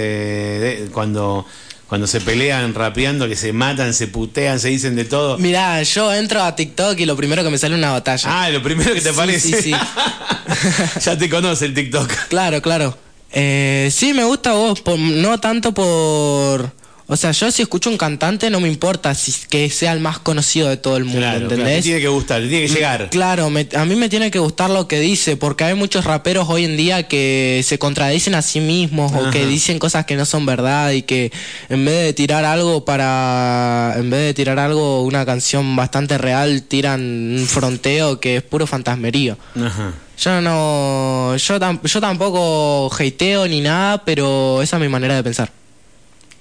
de- 0.85 0.91
cuando, 0.93 1.47
cuando 1.89 2.07
se 2.07 2.21
pelean 2.21 2.75
rapeando, 2.75 3.27
que 3.29 3.35
se 3.37 3.53
matan, 3.53 3.95
se 3.95 4.09
putean, 4.09 4.61
se 4.61 4.69
dicen 4.69 4.95
de 4.95 5.05
todo? 5.07 5.39
Mirá, 5.39 5.83
yo 5.83 6.13
entro 6.15 6.43
a 6.43 6.55
TikTok 6.55 6.99
y 7.01 7.07
lo 7.07 7.17
primero 7.17 7.43
que 7.43 7.51
me 7.51 7.59
sale 7.59 7.75
es 7.75 7.79
una 7.79 7.93
batalla. 7.93 8.43
Ah, 8.43 8.51
lo 8.51 8.63
primero 8.63 8.93
que 8.93 9.01
te 9.01 9.09
Sí, 9.09 9.15
aparece. 9.15 9.63
sí, 9.63 9.73
sí. 9.73 9.73
ya 11.05 11.17
te 11.19 11.29
conoce 11.31 11.65
el 11.67 11.75
TikTok. 11.75 12.11
Claro, 12.29 12.61
claro. 12.63 12.97
Eh, 13.33 13.89
sí, 13.93 14.13
me 14.15 14.25
gusta 14.25 14.53
vos, 14.53 14.81
por- 14.81 14.99
no 14.99 15.39
tanto 15.41 15.73
por... 15.73 16.73
O 17.11 17.17
sea, 17.17 17.31
yo 17.33 17.51
si 17.51 17.63
escucho 17.63 17.89
un 17.89 17.97
cantante 17.97 18.51
no 18.51 18.61
me 18.61 18.69
importa 18.69 19.15
si 19.15 19.33
que 19.49 19.71
sea 19.71 19.95
el 19.95 20.01
más 20.01 20.19
conocido 20.19 20.69
de 20.69 20.77
todo 20.77 20.99
el 20.99 21.05
mundo, 21.05 21.21
Claro, 21.21 21.39
claro, 21.39 21.49
te 21.49 21.55
¿entendés? 21.55 21.83
tiene 21.85 22.01
que 22.03 22.09
gustar, 22.09 22.43
te 22.43 22.49
tiene 22.49 22.67
que 22.67 22.73
llegar. 22.75 23.09
Claro, 23.09 23.49
me- 23.49 23.67
a 23.75 23.85
mí 23.87 23.97
me 23.97 24.11
tiene 24.11 24.31
que 24.31 24.39
gustar 24.39 24.69
lo 24.69 24.87
que 24.87 25.01
dice, 25.01 25.39
porque 25.39 25.65
hay 25.65 25.73
muchos 25.75 26.05
raperos 26.05 26.47
hoy 26.51 26.67
en 26.67 26.77
día 26.77 27.05
que 27.09 27.63
se 27.65 27.79
contradicen 27.79 28.35
a 28.35 28.43
sí 28.43 28.61
mismos 28.61 29.11
o 29.15 29.31
que 29.31 29.47
dicen 29.47 29.79
cosas 29.79 30.05
que 30.05 30.17
no 30.17 30.27
son 30.27 30.45
verdad 30.45 30.91
y 30.91 31.01
que 31.01 31.33
en 31.71 31.83
vez 31.87 32.05
de 32.05 32.13
tirar 32.13 32.45
algo 32.45 32.85
para, 32.85 33.95
en 33.97 34.11
vez 34.11 34.21
de 34.21 34.35
tirar 34.35 34.59
algo, 34.59 35.03
una 35.03 35.25
canción 35.25 35.77
bastante 35.77 36.19
real, 36.19 36.63
tiran 36.65 37.01
un 37.01 37.47
fronteo 37.49 38.21
que 38.21 38.37
es 38.37 38.43
puro 38.43 38.67
fantasmerío. 38.67 39.39
Ajá. 39.57 39.95
Yo 40.19 40.41
no, 40.43 41.37
yo, 41.39 41.59
tam- 41.59 41.81
yo 41.83 42.01
tampoco 42.03 42.91
hateo 42.93 43.49
ni 43.49 43.63
nada, 43.63 44.05
pero 44.05 44.61
esa 44.61 44.77
es 44.77 44.83
mi 44.83 44.89
manera 44.91 45.15
de 45.15 45.23
pensar. 45.23 45.51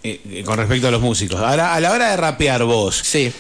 Eh, 0.08 0.22
eh, 0.40 0.44
con 0.44 0.58
respecto 0.58 0.88
a 0.88 0.92
los 0.92 1.02
músicos. 1.02 1.40
Ahora, 1.40 1.74
a 1.74 1.80
la 1.80 1.92
hora 1.92 2.10
de 2.12 2.18
rapear 2.18 2.64
vos, 2.64 3.02
Sí. 3.04 3.32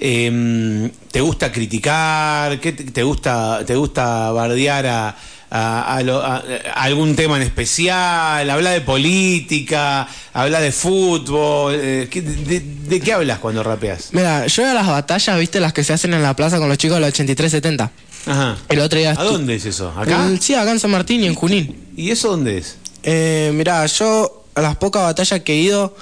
eh, 0.00 0.90
¿te 1.10 1.20
gusta 1.20 1.52
criticar? 1.52 2.60
¿Qué 2.60 2.72
te, 2.72 2.84
te 2.84 3.02
gusta, 3.02 3.62
te 3.66 3.74
gusta 3.76 4.30
bardear 4.32 4.86
a, 4.86 5.16
a, 5.50 5.96
a 5.96 6.02
lo- 6.02 6.22
a- 6.22 6.42
a 6.74 6.82
algún 6.82 7.14
tema 7.16 7.36
en 7.36 7.42
especial? 7.42 8.48
¿Habla 8.50 8.70
de 8.70 8.80
política? 8.80 10.06
¿Habla 10.32 10.60
de 10.60 10.72
fútbol? 10.72 11.74
Eh, 11.78 12.08
¿qué- 12.10 12.22
de, 12.22 12.60
de 12.60 13.00
qué 13.00 13.12
hablas 13.12 13.38
cuando 13.38 13.62
rapeas? 13.62 14.08
Mira, 14.12 14.46
yo 14.46 14.62
veo 14.62 14.74
las 14.74 14.86
batallas, 14.86 15.38
viste, 15.38 15.60
las 15.60 15.72
que 15.72 15.84
se 15.84 15.92
hacen 15.92 16.12
en 16.14 16.22
la 16.22 16.34
plaza 16.34 16.58
con 16.58 16.68
los 16.68 16.78
chicos 16.78 16.96
de 16.96 17.00
la 17.02 17.06
8370. 17.08 17.90
Ajá. 18.26 18.56
El 18.68 18.80
otro 18.80 18.98
día 18.98 19.12
¿A 19.16 19.22
dónde 19.22 19.54
es 19.54 19.64
eso? 19.66 19.92
¿Acá? 19.96 20.18
Mm, 20.18 20.38
Sí, 20.40 20.54
acá 20.54 20.72
en 20.72 20.80
San 20.80 20.90
Martín 20.90 21.22
y 21.22 21.26
en 21.26 21.34
Junín. 21.34 21.76
¿Y 21.96 22.10
eso 22.10 22.30
dónde 22.30 22.58
es? 22.58 22.76
Eh, 23.04 23.52
mira, 23.54 23.86
yo 23.86 24.44
a 24.56 24.60
las 24.60 24.76
pocas 24.76 25.02
batallas 25.02 25.40
que 25.42 25.52
he 25.52 25.56
ido 25.58 25.96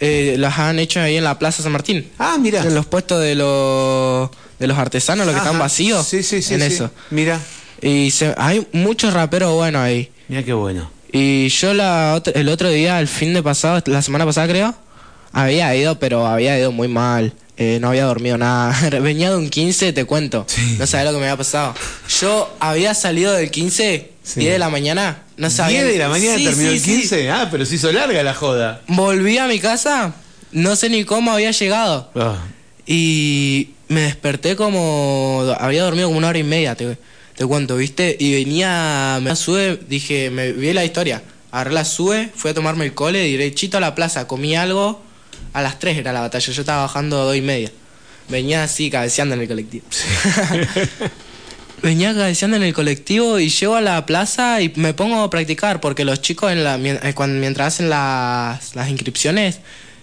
eh, 0.00 0.36
las 0.38 0.58
han 0.58 0.78
hecho 0.78 1.00
ahí 1.00 1.16
en 1.16 1.24
la 1.24 1.38
Plaza 1.38 1.62
San 1.62 1.72
Martín. 1.72 2.08
Ah, 2.18 2.36
mira. 2.40 2.62
En 2.62 2.74
los 2.74 2.86
puestos 2.86 3.20
de 3.20 3.34
los 3.34 4.30
de 4.58 4.66
los 4.66 4.76
artesanos, 4.78 5.26
los 5.26 5.34
que 5.34 5.40
están 5.40 5.58
vacíos. 5.58 6.06
Sí, 6.06 6.22
sí, 6.22 6.42
sí. 6.42 6.54
En 6.54 6.60
sí. 6.60 6.66
eso. 6.66 6.90
Mira, 7.10 7.40
Y 7.82 8.10
se- 8.10 8.34
hay 8.36 8.66
muchos 8.72 9.12
raperos 9.14 9.52
buenos 9.54 9.80
ahí. 9.82 10.10
mira 10.28 10.42
qué 10.42 10.52
bueno. 10.52 10.90
Y 11.12 11.48
yo 11.48 11.72
la 11.74 12.22
el 12.34 12.48
otro 12.48 12.68
día, 12.68 13.00
el 13.00 13.08
fin 13.08 13.32
de 13.34 13.42
pasado, 13.42 13.82
la 13.86 14.02
semana 14.02 14.24
pasada 14.26 14.46
creo, 14.48 14.74
había 15.32 15.74
ido, 15.74 15.98
pero 15.98 16.26
había 16.26 16.58
ido 16.58 16.72
muy 16.72 16.88
mal. 16.88 17.32
Eh, 17.56 17.78
no 17.80 17.88
había 17.88 18.04
dormido 18.04 18.38
nada. 18.38 18.74
Venía 19.00 19.30
de 19.30 19.36
un 19.36 19.50
15, 19.50 19.92
te 19.92 20.04
cuento. 20.06 20.46
No 20.78 20.86
sabía 20.86 21.10
lo 21.10 21.12
que 21.12 21.18
me 21.22 21.24
había 21.28 21.36
pasado. 21.36 21.74
Yo 22.20 22.54
había 22.58 22.94
salido 22.94 23.32
del 23.34 23.50
15, 23.50 24.09
Sí. 24.22 24.40
10 24.40 24.52
de 24.52 24.58
la 24.58 24.68
mañana. 24.68 25.22
No 25.36 25.48
sabía. 25.50 25.82
10 25.82 25.92
de 25.94 25.98
la 25.98 26.08
mañana 26.08 26.36
Sí, 26.36 26.44
terminó 26.44 26.68
sí, 26.70 26.74
el 26.76 26.80
sí. 26.80 26.90
15. 27.00 27.30
Ah, 27.30 27.48
pero 27.50 27.64
se 27.66 27.74
hizo 27.76 27.90
larga 27.92 28.22
la 28.22 28.34
joda. 28.34 28.82
Volví 28.88 29.38
a 29.38 29.46
mi 29.46 29.58
casa, 29.58 30.14
no 30.52 30.76
sé 30.76 30.88
ni 30.90 31.04
cómo 31.04 31.32
había 31.32 31.50
llegado. 31.52 32.10
Ah, 32.14 32.36
Y 32.86 33.70
me 33.88 34.02
desperté 34.02 34.56
como. 34.56 35.44
Había 35.58 35.82
dormido 35.84 36.08
como 36.08 36.18
una 36.18 36.28
hora 36.28 36.38
y 36.38 36.44
media, 36.44 36.74
te, 36.74 36.98
te 37.36 37.46
cuento, 37.46 37.76
¿viste? 37.76 38.16
Y 38.18 38.32
venía. 38.34 39.18
Me 39.22 39.34
sube, 39.36 39.80
dije, 39.88 40.30
me 40.30 40.52
vi 40.52 40.72
la 40.72 40.84
historia. 40.84 41.22
Agarré 41.52 41.72
la 41.72 41.84
sube, 41.84 42.30
fui 42.34 42.50
a 42.52 42.54
tomarme 42.54 42.84
el 42.84 42.94
cole, 42.94 43.18
derechito 43.30 43.78
a 43.78 43.80
la 43.80 43.94
plaza, 43.94 44.26
comí 44.28 44.54
algo. 44.54 45.02
A 45.52 45.62
las 45.62 45.80
3 45.80 45.98
era 45.98 46.12
la 46.12 46.20
batalla, 46.20 46.52
yo 46.52 46.60
estaba 46.62 46.82
bajando 46.82 47.20
a 47.20 47.24
2 47.24 47.36
y 47.36 47.40
media. 47.40 47.72
Venía 48.28 48.62
así, 48.62 48.88
cabeceando 48.90 49.34
en 49.34 49.40
el 49.40 49.48
colectivo. 49.48 49.84
Venía 51.82 52.14
cabeceando 52.14 52.56
en 52.56 52.62
el 52.62 52.72
colectivo 52.74 53.38
y 53.38 53.48
llego 53.48 53.74
a 53.76 53.80
la 53.80 54.04
plaza 54.06 54.60
y 54.60 54.72
me 54.76 54.92
pongo 54.94 55.22
a 55.22 55.30
practicar 55.30 55.80
porque 55.80 56.04
los 56.04 56.20
chicos 56.20 56.52
en 56.52 56.62
la, 56.64 56.76
eh, 56.78 57.14
mientras 57.28 57.74
hacen 57.74 57.88
las, 57.90 58.74
las 58.74 58.88
inscripciones 58.90 59.60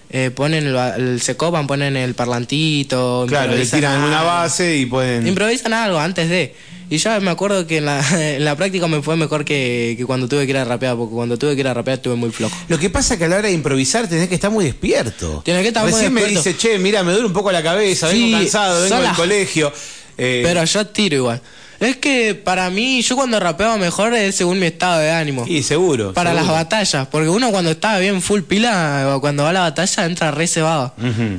eh, 0.10 0.32
ponen 0.34 0.68
el, 0.68 0.76
el- 0.76 1.22
se 1.22 1.36
copan, 1.36 1.68
ponen 1.68 1.98
el 1.98 2.14
parlantito, 2.16 3.26
claro, 3.28 3.56
le 3.56 3.66
tiran 3.66 4.02
algo. 4.02 4.26
base 4.26 4.78
y 4.78 4.86
pueden. 4.86 5.28
Improvisan 5.28 5.74
algo 5.74 6.00
antes 6.00 6.30
de. 6.30 6.56
Y 6.90 6.98
yo 7.00 7.20
me 7.20 7.30
acuerdo 7.32 7.68
que 7.68 7.78
en 7.78 7.86
la, 7.86 8.00
en 8.36 8.46
la 8.46 8.56
práctica 8.56 8.88
me 8.88 9.02
fue 9.02 9.18
mejor 9.18 9.44
que, 9.44 9.96
que 9.98 10.06
cuando 10.06 10.28
tuve 10.30 10.46
que 10.46 10.52
ir 10.52 10.58
a 10.58 10.64
rapear, 10.66 10.96
porque 10.96 11.14
cuando 11.14 11.38
tuve 11.38 11.54
que 11.56 11.60
ir 11.62 11.68
a 11.68 11.74
rapear 11.74 11.98
estuve 11.98 12.16
muy 12.16 12.32
flojo. 12.32 12.56
Lo 12.70 12.80
que 12.80 12.90
pasa 12.90 13.16
es 13.16 13.18
que 13.20 13.26
a 13.26 13.28
la 13.28 13.36
hora 13.38 13.50
de 13.50 13.54
improvisar 13.54 14.08
tenés 14.08 14.30
que 14.30 14.36
estar 14.36 14.50
muy 14.50 14.64
despierto. 14.64 15.42
Tenés 15.44 15.62
que 15.64 15.68
estar 15.68 15.84
muy 15.84 15.92
Recién 15.92 16.14
me 16.14 16.22
despierto. 16.22 16.50
dice, 16.50 16.58
che, 16.58 16.80
mira, 16.80 17.04
me 17.04 17.12
duele 17.12 17.28
un 17.28 17.34
poco 17.34 17.52
la 17.52 17.62
cabeza, 17.62 18.10
Sí, 18.10 18.24
vengo 18.24 18.38
cansado, 18.38 18.82
vengo 18.84 18.96
del 18.96 19.04
las- 19.04 19.18
colegio. 19.18 19.74
Eh, 20.18 20.42
Pero 20.44 20.64
yo 20.64 20.88
tiro 20.88 21.16
igual. 21.18 21.42
Es 21.80 21.98
que 21.98 22.34
para 22.34 22.70
mí, 22.72 23.02
yo 23.04 23.16
cuando 23.16 23.40
rapeaba 23.40 23.78
mejor 23.78 24.14
es 24.16 24.34
según 24.36 24.60
mi 24.60 24.66
estado 24.66 25.00
de 25.00 25.12
ánimo. 25.12 25.46
Y 25.48 25.62
seguro. 25.62 26.12
para 26.14 26.34
las 26.34 26.48
batallas, 26.48 27.08
porque 27.08 27.30
uno 27.30 27.52
cuando 27.52 27.70
está 27.72 28.00
bien 28.00 28.22
full 28.22 28.42
pila, 28.42 29.18
cuando 29.22 29.44
va 29.44 29.50
a 29.50 29.54
la 29.54 29.60
batalla 29.62 30.06
entra 30.06 30.32
re 30.32 30.48
cebado. 30.48 30.94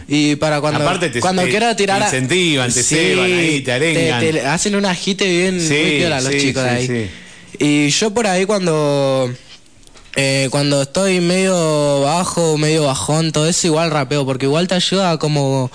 Y 0.06 0.36
para 0.36 0.60
cuando, 0.60 0.80
Aparte 0.80 1.10
te- 1.10 1.20
cuando 1.20 1.42
te- 1.42 1.50
quiero 1.50 1.74
tirar... 1.74 1.98
te 2.00 2.06
incentivan, 2.06 2.72
te 2.72 2.82
ceban 2.84 3.24
ahí, 3.32 3.60
te 3.62 3.72
arengan. 3.72 4.20
te 4.20 4.40
hacen 4.46 4.76
un 4.76 4.84
agite 4.86 5.28
bien 5.28 5.60
Sí, 5.60 5.74
muy 5.74 5.98
piola 5.98 6.20
los 6.20 6.32
sí, 6.32 6.40
chicos 6.40 6.62
de 6.62 6.70
ahí. 6.70 6.86
sí. 6.86 7.10
Y 7.58 7.88
yo 7.90 8.14
por 8.14 8.26
ahí 8.28 8.44
cuando... 8.46 9.32
eh, 10.14 10.46
cuando 10.52 10.82
estoy 10.82 11.20
medio 11.20 12.02
bajo, 12.02 12.56
medio 12.58 12.84
bajón, 12.84 13.32
todo 13.32 13.48
eso 13.48 13.66
igual 13.66 13.90
rapeo, 13.90 14.24
porque 14.24 14.46
igual 14.46 14.68
te 14.68 14.76
ayuda 14.76 15.18
como 15.18 15.70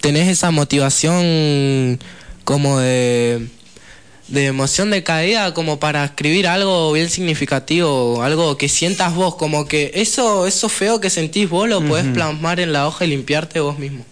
tenés 0.00 0.26
esa 0.28 0.50
motivación 0.50 1.98
como 2.44 2.78
de 2.80 3.46
de 4.30 4.46
emoción 4.46 4.90
de 4.90 5.02
caída 5.02 5.52
como 5.54 5.78
para 5.80 6.04
escribir 6.04 6.46
algo 6.46 6.92
bien 6.92 7.10
significativo, 7.10 8.22
algo 8.22 8.56
que 8.56 8.68
sientas 8.68 9.14
vos, 9.14 9.34
como 9.34 9.66
que 9.66 9.90
eso 9.94 10.46
eso 10.46 10.68
feo 10.68 11.00
que 11.00 11.10
sentís 11.10 11.48
vos 11.50 11.68
lo 11.68 11.84
podés 11.86 12.06
plasmar 12.14 12.60
en 12.60 12.72
la 12.72 12.86
hoja 12.86 13.04
y 13.04 13.08
limpiarte 13.08 13.60
vos 13.60 13.78
mismo. 13.78 14.04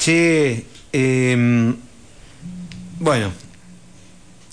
Che, 0.00 0.64
eh, 0.92 1.74
bueno. 2.98 3.32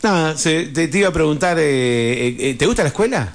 Nada, 0.03 0.37
se- 0.37 0.67
te, 0.67 0.87
te 0.87 0.97
iba 0.99 1.09
a 1.09 1.13
preguntar, 1.13 1.57
eh, 1.59 2.35
eh, 2.39 2.53
¿te 2.57 2.65
gusta 2.65 2.83
la 2.83 2.89
escuela? 2.89 3.33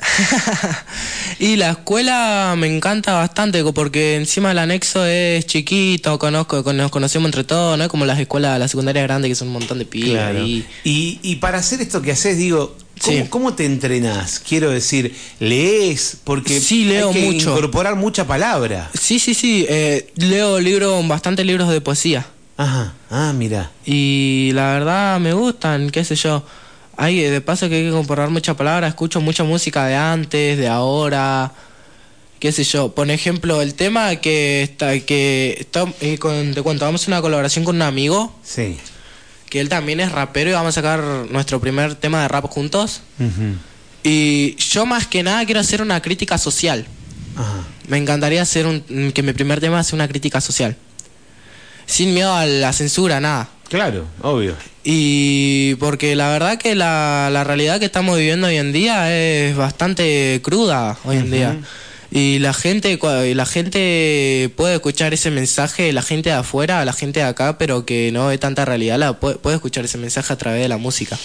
y 1.38 1.56
la 1.56 1.70
escuela 1.70 2.54
me 2.56 2.66
encanta 2.74 3.12
bastante 3.14 3.62
porque 3.72 4.16
encima 4.16 4.50
el 4.52 4.58
anexo 4.58 5.04
es 5.04 5.46
chiquito, 5.46 6.18
conozco, 6.18 6.62
con- 6.64 6.76
nos 6.76 6.90
conocemos 6.90 7.26
entre 7.28 7.44
todos, 7.44 7.76
no 7.78 7.84
es 7.84 7.90
como 7.90 8.04
las 8.06 8.18
escuelas, 8.18 8.58
la 8.58 8.68
secundaria 8.68 9.02
grande 9.02 9.28
que 9.28 9.34
son 9.34 9.48
un 9.48 9.54
montón 9.54 9.78
de 9.78 9.84
pibes 9.84 10.36
y 10.44 10.64
Y, 10.84 11.18
y 11.22 11.36
para 11.36 11.58
hacer 11.58 11.80
esto 11.80 12.02
que 12.02 12.12
haces, 12.12 12.36
digo, 12.38 12.76
¿cómo, 13.02 13.16
Sí. 13.16 13.24
cómo 13.30 13.54
te 13.54 13.64
entrenás? 13.64 14.40
Quiero 14.40 14.70
decir, 14.70 15.14
¿lees? 15.38 16.16
Porque 16.24 16.60
Sí, 16.60 16.84
leo 16.84 17.08
hay 17.08 17.14
que 17.14 17.24
mucho. 17.26 17.50
incorporar 17.50 17.96
mucha 17.96 18.26
palabra. 18.26 18.90
Sí, 18.98 19.18
sí, 19.18 19.34
sí, 19.34 19.66
eh, 19.68 20.10
leo 20.16 20.60
libros, 20.60 21.06
bastantes 21.08 21.46
libros 21.46 21.68
de 21.70 21.80
poesía. 21.80 22.26
Ajá, 22.56 22.92
ah, 23.10 23.32
mira. 23.34 23.70
Y 23.86 24.50
la 24.52 24.72
verdad 24.74 25.18
me 25.18 25.32
gustan, 25.32 25.88
qué 25.90 26.04
sé 26.04 26.14
yo. 26.14 26.44
Hay, 27.02 27.18
de 27.20 27.40
paso 27.40 27.68
que 27.70 27.76
hay 27.76 27.82
que 27.84 27.88
incorporar 27.88 28.28
mucha 28.28 28.54
palabra, 28.54 28.86
escucho 28.86 29.22
mucha 29.22 29.42
música 29.42 29.86
de 29.86 29.96
antes, 29.96 30.58
de 30.58 30.68
ahora, 30.68 31.50
qué 32.38 32.52
sé 32.52 32.62
yo. 32.64 32.94
Por 32.94 33.10
ejemplo, 33.10 33.62
el 33.62 33.72
tema 33.74 34.16
que 34.16 34.62
está, 34.62 34.98
que 35.00 35.56
está, 35.58 35.86
eh, 36.02 36.18
con- 36.18 36.52
te 36.52 36.60
cuento, 36.60 36.84
vamos 36.84 37.04
a 37.04 37.10
una 37.10 37.22
colaboración 37.22 37.64
con 37.64 37.76
un 37.76 37.82
amigo, 37.82 38.38
Sí. 38.44 38.76
que 39.48 39.60
él 39.60 39.70
también 39.70 39.98
es 40.00 40.12
rapero 40.12 40.50
y 40.50 40.52
vamos 40.52 40.76
a 40.76 40.80
sacar 40.82 41.00
nuestro 41.30 41.58
primer 41.58 41.94
tema 41.94 42.20
de 42.20 42.28
rap 42.28 42.44
juntos. 42.48 43.00
Y 44.02 44.56
yo 44.56 44.84
más 44.84 45.06
que 45.06 45.22
nada 45.22 45.44
quiero 45.46 45.60
hacer 45.60 45.80
una 45.80 46.00
crítica 46.02 46.36
social. 46.38 46.86
Ajá. 47.36 47.64
Me 47.88 47.96
encantaría 47.96 48.42
hacer 48.42 48.66
un, 48.66 49.12
que 49.12 49.22
mi 49.22 49.32
primer 49.32 49.58
tema 49.60 49.82
sea 49.84 49.96
una 49.96 50.06
crítica 50.08 50.40
social. 50.42 50.76
Sin 51.86 52.12
miedo 52.14 52.32
a 52.34 52.44
la 52.46 52.72
censura, 52.72 53.20
nada. 53.20 53.48
Claro, 53.70 54.04
obvio. 54.20 54.56
Y 54.82 55.76
porque 55.76 56.16
la 56.16 56.28
verdad 56.30 56.58
que 56.58 56.74
la, 56.74 57.30
la 57.32 57.44
realidad 57.44 57.78
que 57.78 57.84
estamos 57.84 58.18
viviendo 58.18 58.48
hoy 58.48 58.56
en 58.56 58.72
día 58.72 59.16
es 59.16 59.56
bastante 59.56 60.40
cruda 60.42 60.98
hoy 61.04 61.18
en 61.18 61.30
día. 61.30 61.56
Y 62.10 62.40
la 62.40 62.52
gente, 62.52 62.98
y 63.00 63.34
la 63.34 63.46
gente 63.46 64.52
puede 64.56 64.74
escuchar 64.74 65.14
ese 65.14 65.30
mensaje, 65.30 65.92
la 65.92 66.02
gente 66.02 66.30
de 66.30 66.34
afuera, 66.34 66.84
la 66.84 66.92
gente 66.92 67.20
de 67.20 67.26
acá, 67.26 67.58
pero 67.58 67.86
que 67.86 68.10
no 68.10 68.26
ve 68.26 68.38
tanta 68.38 68.64
realidad, 68.64 68.98
la 68.98 69.12
puede, 69.20 69.36
puede 69.36 69.54
escuchar 69.54 69.84
ese 69.84 69.98
mensaje 69.98 70.32
a 70.32 70.36
través 70.36 70.60
de 70.60 70.68
la 70.68 70.76
música. 70.76 71.16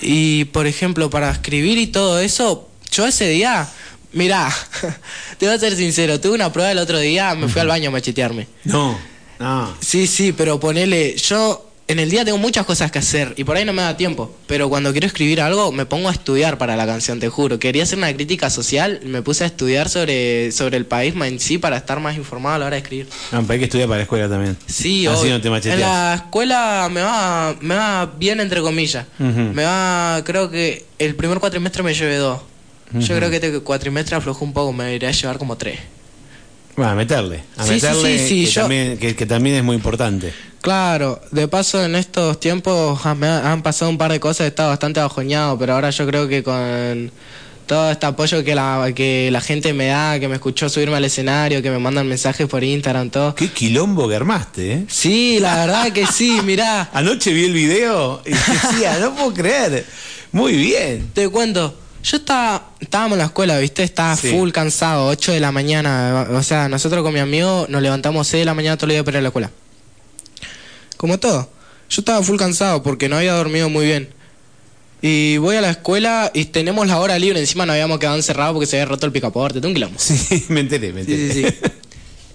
Y 0.00 0.46
por 0.46 0.66
ejemplo, 0.66 1.10
para 1.10 1.30
escribir 1.30 1.78
y 1.78 1.86
todo 1.86 2.18
eso, 2.18 2.68
yo 2.90 3.06
ese 3.06 3.28
día, 3.28 3.68
mirá, 4.12 4.52
te 5.38 5.46
voy 5.46 5.54
a 5.54 5.58
ser 5.60 5.76
sincero, 5.76 6.18
tuve 6.18 6.34
una 6.34 6.52
prueba 6.52 6.72
el 6.72 6.78
otro 6.78 6.98
día, 6.98 7.32
me 7.36 7.46
fui 7.46 7.60
al 7.60 7.68
baño 7.68 7.90
a 7.90 7.92
machetearme. 7.92 8.48
No, 8.64 8.98
no. 9.42 9.74
Sí, 9.80 10.06
sí, 10.06 10.32
pero 10.32 10.58
ponele, 10.60 11.16
yo 11.16 11.68
en 11.88 11.98
el 11.98 12.08
día 12.10 12.24
tengo 12.24 12.38
muchas 12.38 12.64
cosas 12.64 12.90
que 12.90 13.00
hacer 13.00 13.34
y 13.36 13.44
por 13.44 13.56
ahí 13.56 13.64
no 13.64 13.72
me 13.72 13.82
da 13.82 13.96
tiempo, 13.96 14.34
pero 14.46 14.68
cuando 14.68 14.92
quiero 14.92 15.06
escribir 15.06 15.40
algo 15.40 15.72
me 15.72 15.84
pongo 15.84 16.08
a 16.08 16.12
estudiar 16.12 16.56
para 16.56 16.76
la 16.76 16.86
canción, 16.86 17.20
te 17.20 17.28
juro. 17.28 17.58
Quería 17.58 17.82
hacer 17.82 17.98
una 17.98 18.12
crítica 18.14 18.50
social, 18.50 19.00
me 19.04 19.20
puse 19.20 19.44
a 19.44 19.48
estudiar 19.48 19.88
sobre, 19.88 20.52
sobre 20.52 20.76
el 20.76 20.86
país 20.86 21.14
en 21.14 21.40
sí 21.40 21.58
para 21.58 21.76
estar 21.76 22.00
más 22.00 22.16
informado 22.16 22.54
a 22.54 22.58
la 22.60 22.66
hora 22.66 22.76
de 22.76 22.82
escribir. 22.82 23.08
No, 23.32 23.42
pero 23.42 23.52
hay 23.52 23.58
que 23.58 23.64
estudiar 23.64 23.88
para 23.88 23.98
la 23.98 24.02
escuela 24.04 24.28
también. 24.28 24.56
Sí, 24.66 25.06
Así 25.06 25.28
no 25.28 25.40
te 25.40 25.50
macheteas. 25.50 25.74
En 25.74 25.80
la 25.80 26.14
escuela 26.14 26.88
me 26.90 27.02
va, 27.02 27.56
me 27.60 27.74
va 27.74 28.06
bien 28.06 28.40
entre 28.40 28.60
comillas. 28.62 29.06
Me 29.18 29.64
va, 29.64 30.22
creo 30.24 30.50
que 30.50 30.86
el 30.98 31.14
primer 31.16 31.40
cuatrimestre 31.40 31.82
me 31.82 31.94
llevé 31.94 32.16
dos. 32.16 32.40
Yo 32.94 33.16
creo 33.16 33.28
que 33.28 33.36
este 33.36 33.60
cuatrimestre 33.60 34.16
aflojó 34.16 34.44
un 34.44 34.52
poco, 34.52 34.72
me 34.72 34.94
iré 34.94 35.08
a 35.08 35.12
llevar 35.12 35.38
como 35.38 35.56
tres. 35.56 35.78
Bueno, 36.76 36.92
a 36.92 36.94
meterle. 36.94 37.42
A 37.56 37.64
Sí, 37.64 37.72
meterle, 37.74 38.18
sí, 38.18 38.28
sí, 38.28 38.44
que, 38.46 38.50
yo- 38.50 38.60
también, 38.62 38.98
que, 38.98 39.14
que 39.16 39.26
también 39.26 39.56
es 39.56 39.62
muy 39.64 39.76
importante. 39.76 40.32
Claro, 40.60 41.20
de 41.32 41.48
paso 41.48 41.84
en 41.84 41.96
estos 41.96 42.38
tiempos 42.38 43.04
han 43.04 43.62
pasado 43.62 43.90
un 43.90 43.98
par 43.98 44.12
de 44.12 44.20
cosas, 44.20 44.44
he 44.44 44.48
estado 44.48 44.68
bastante 44.70 45.00
bajoñado, 45.00 45.58
pero 45.58 45.74
ahora 45.74 45.90
yo 45.90 46.06
creo 46.06 46.28
que 46.28 46.42
con 46.44 47.10
todo 47.66 47.90
este 47.90 48.06
apoyo 48.06 48.44
que 48.44 48.54
la, 48.54 48.92
que 48.94 49.28
la 49.32 49.40
gente 49.40 49.72
me 49.74 49.86
da, 49.86 50.20
que 50.20 50.28
me 50.28 50.34
escuchó 50.34 50.68
subirme 50.68 50.96
al 50.96 51.04
escenario, 51.04 51.62
que 51.62 51.70
me 51.70 51.78
mandan 51.80 52.06
mensajes 52.06 52.46
por 52.46 52.62
Instagram, 52.62 53.10
todo. 53.10 53.34
Qué 53.34 53.48
quilombo 53.50 54.08
que 54.08 54.14
armaste, 54.14 54.72
¿eh? 54.72 54.84
Sí, 54.88 55.38
la 55.40 55.56
verdad 55.56 55.90
que 55.92 56.06
sí, 56.06 56.38
mirá, 56.44 56.90
Anoche 56.94 57.32
vi 57.32 57.44
el 57.46 57.52
video 57.54 58.22
y 58.24 58.30
decía, 58.30 58.98
no 59.00 59.14
puedo 59.16 59.34
creer. 59.34 59.84
Muy 60.30 60.54
bien. 60.56 61.10
te 61.12 61.28
cuento. 61.28 61.74
Yo 62.02 62.16
estaba, 62.16 62.70
estábamos 62.80 63.12
en 63.12 63.18
la 63.20 63.24
escuela, 63.26 63.58
¿viste? 63.58 63.82
Estaba 63.84 64.16
Sí. 64.16 64.30
full 64.30 64.50
cansado, 64.50 65.06
8 65.06 65.32
de 65.32 65.40
la 65.40 65.52
mañana. 65.52 66.26
O 66.32 66.42
sea, 66.42 66.68
nosotros 66.68 67.02
con 67.02 67.14
mi 67.14 67.20
amigo 67.20 67.66
nos 67.68 67.80
levantamos 67.80 68.26
6 68.26 68.40
de 68.40 68.44
la 68.44 68.54
mañana 68.54 68.76
todos 68.76 68.88
los 68.88 68.94
días 68.94 69.04
para 69.04 69.16
ir 69.16 69.18
a 69.18 69.22
la 69.22 69.28
escuela. 69.28 69.50
Como 70.96 71.18
todo. 71.18 71.50
yo 71.90 72.00
estaba 72.00 72.22
full 72.22 72.36
cansado 72.38 72.82
porque 72.82 73.08
no 73.08 73.16
había 73.18 73.34
dormido 73.34 73.68
muy 73.68 73.84
bien. 73.86 74.08
Y 75.02 75.36
voy 75.38 75.56
a 75.56 75.60
la 75.60 75.70
escuela 75.70 76.30
y 76.32 76.46
tenemos 76.46 76.86
la 76.86 76.98
hora 76.98 77.18
libre. 77.18 77.38
Encima 77.40 77.66
no 77.66 77.72
habíamos 77.72 77.98
quedado 77.98 78.16
encerrados 78.16 78.54
porque 78.54 78.66
se 78.66 78.76
había 78.76 78.86
roto 78.86 79.04
el 79.06 79.12
picaporte. 79.12 79.60
Tengo 79.60 79.68
un 79.70 79.74
quilombo. 79.74 79.98
Sí, 79.98 80.44
me 80.48 80.60
enteré, 80.60 80.92
me 80.92 81.00
enteré. 81.02 81.32
Sí, 81.32 81.42
sí, 81.42 81.48
sí. 81.50 81.70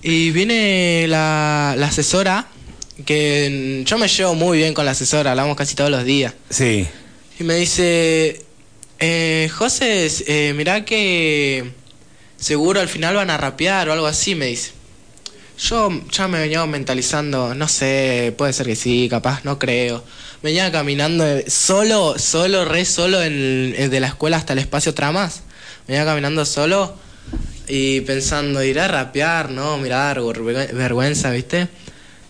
Y 0.04 0.32
viene 0.32 1.06
la, 1.08 1.76
la 1.78 1.88
asesora, 1.88 2.48
que 3.06 3.84
yo 3.86 3.98
me 3.98 4.08
llevo 4.08 4.36
muy 4.36 4.58
bien 4.60 4.74
con 4.74 4.86
la 4.86 4.92
asesora, 4.92 5.32
hablamos 5.32 5.56
casi 5.58 5.76
todos 5.76 5.90
los 5.90 6.04
días. 6.06 6.34
Sí. 6.50 6.86
Y 7.40 7.44
me 7.44 7.56
dice, 7.56 8.46
eh, 9.00 9.50
José, 9.54 10.08
eh, 10.27 10.54
mirá 10.56 10.86
que 10.86 11.72
seguro 12.38 12.80
al 12.80 12.88
final 12.88 13.16
van 13.16 13.30
a 13.30 13.38
rapear 13.38 13.89
o 13.89 13.94
algo 13.94 14.08
así, 14.08 14.36
me 14.36 14.48
dice. 14.48 14.72
Yo 15.60 15.89
ya 16.12 16.27
me 16.27 16.39
venía 16.39 16.63
mentalizando, 16.68 17.56
no 17.56 17.68
sé, 17.68 18.34
puede 18.38 18.54
ser 18.54 18.68
que 18.68 18.75
sí, 18.75 19.08
capaz, 19.10 19.44
no 19.44 19.58
creo. 19.58 20.04
Venía 20.44 20.72
caminando 20.72 21.25
solo, 21.48 22.20
solo, 22.20 22.63
re 22.63 22.86
solo 22.86 23.24
en, 23.24 23.89
de 23.89 24.00
la 24.00 24.08
escuela 24.08 24.38
hasta 24.38 24.54
el 24.54 24.60
espacio 24.60 24.94
Tramas. 24.94 25.42
Venía 25.88 26.06
caminando 26.06 26.46
solo 26.46 26.96
y 27.68 28.01
pensando, 28.01 28.63
iré 28.63 28.82
a 28.82 28.88
rapear, 28.88 29.50
no, 29.50 29.80
vergü- 29.82 30.72
vergüenza, 30.74 31.32
¿viste? 31.32 31.68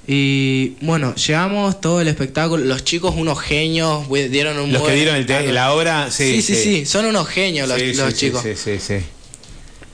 Y 0.10 0.78
bueno, 0.80 1.14
llegamos 1.16 1.82
todo 1.82 2.00
el 2.00 2.08
espectáculo, 2.08 2.64
los 2.64 2.86
chicos 2.86 3.14
unos 3.18 3.42
genios, 3.42 4.08
dieron 4.10 4.58
un 4.58 4.72
Los 4.72 4.82
que 4.82 4.88
buen 4.88 4.96
dieron 4.96 5.16
el 5.18 5.54
la 5.54 5.74
obra, 5.74 6.10
sí. 6.10 6.42
Sí, 6.42 6.42
sí, 6.42 6.56
sí, 6.56 6.86
son 6.86 7.06
unos 7.06 7.28
genios 7.28 7.68
los, 7.68 7.78
Sí, 7.78 7.94
los 7.94 8.06
sí, 8.08 8.12
sí, 8.12 8.18
chicos. 8.18 8.42
Sí, 8.42 8.56
sí, 8.56 8.80
sí. 8.80 9.00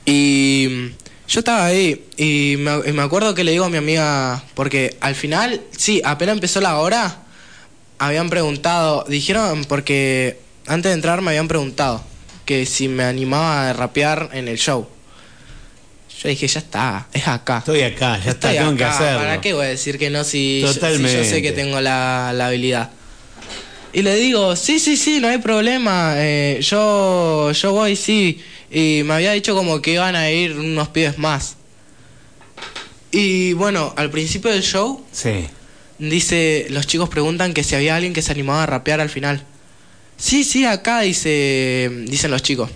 Y 0.06 0.92
yo 1.28 1.40
estaba 1.40 1.66
ahí 1.66 2.06
y 2.16 2.58
me, 2.60 2.88
y 2.88 2.94
me 2.94 3.02
acuerdo 3.02 3.34
que 3.34 3.44
le 3.44 3.54
digo 3.54 3.66
a 3.66 3.70
mi 3.70 3.78
amiga, 3.78 4.44
porque 4.54 4.98
al 5.00 5.16
final, 5.16 5.62
sí, 5.76 6.00
apenas 6.06 6.36
empezó 6.36 6.62
la 6.62 6.78
hora, 6.78 7.24
habían 7.98 8.30
preguntado, 8.30 9.06
dijeron, 9.08 9.66
porque 9.66 10.38
antes 10.68 10.92
de 10.92 10.94
entrar 10.94 11.22
me 11.22 11.32
habían 11.32 11.48
preguntado 11.48 12.04
que 12.46 12.68
si 12.68 12.88
me 12.88 13.04
animaba 13.04 13.70
a 13.70 13.74
rapear 13.74 14.30
en 14.34 14.48
el 14.48 14.58
show. 14.60 14.88
Yo 16.24 16.30
dije, 16.30 16.48
ya 16.48 16.60
está, 16.60 17.08
es 17.12 17.28
acá. 17.28 17.58
Estoy 17.58 17.82
acá, 17.82 18.18
ya 18.24 18.32
está, 18.32 18.52
Estoy 18.52 18.58
tengo 18.66 18.78
que 18.78 18.86
hacerlo. 18.86 19.20
¿Para 19.20 19.42
qué 19.42 19.54
voy 19.54 19.66
a 19.66 19.70
decir 19.70 19.98
que 20.00 20.10
no 20.10 20.24
si, 20.24 20.62
yo- 20.62 20.68
si 20.70 20.74
yo, 20.76 20.80
Totalmente. 20.80 21.26
sé 21.30 21.42
que 21.42 21.52
tengo 21.52 21.82
la, 21.82 22.32
la 22.34 22.48
habilidad? 22.48 22.92
Y 23.92 24.02
le 24.04 24.16
digo, 24.16 24.56
sí, 24.56 24.80
sí, 24.80 24.96
sí, 24.96 25.20
no 25.20 25.28
hay 25.28 25.40
problema. 25.40 26.14
eh, 26.18 26.60
yo, 26.62 27.52
yo 27.52 27.72
voy, 27.74 27.96
sí. 27.98 28.42
Y 28.72 29.02
me 29.04 29.16
había 29.16 29.34
dicho 29.34 29.54
como 29.54 29.82
que 29.82 29.92
iban 29.94 30.16
a 30.16 30.32
ir 30.32 30.54
unos 30.58 30.88
pibes 30.90 31.18
más. 31.18 31.58
Y 33.12 33.54
bueno, 33.54 33.94
al 33.98 34.10
principio 34.10 34.50
del 34.50 34.64
show, 34.64 35.04
Sí. 35.12 35.46
dice, 36.00 36.68
los 36.70 36.88
chicos 36.88 37.10
preguntan 37.10 37.54
que 37.54 37.64
si 37.64 37.76
había 37.76 37.96
alguien 37.96 38.14
que 38.14 38.22
se 38.22 38.32
animaba 38.32 38.64
a 38.64 38.66
rapear 38.66 39.00
al 39.02 39.10
final. 39.10 39.44
Sí, 40.18 40.44
sí, 40.44 40.66
acá 40.66 41.02
dice, 41.02 41.92
dicen 42.08 42.32
los 42.32 42.42
chicos. 42.42 42.70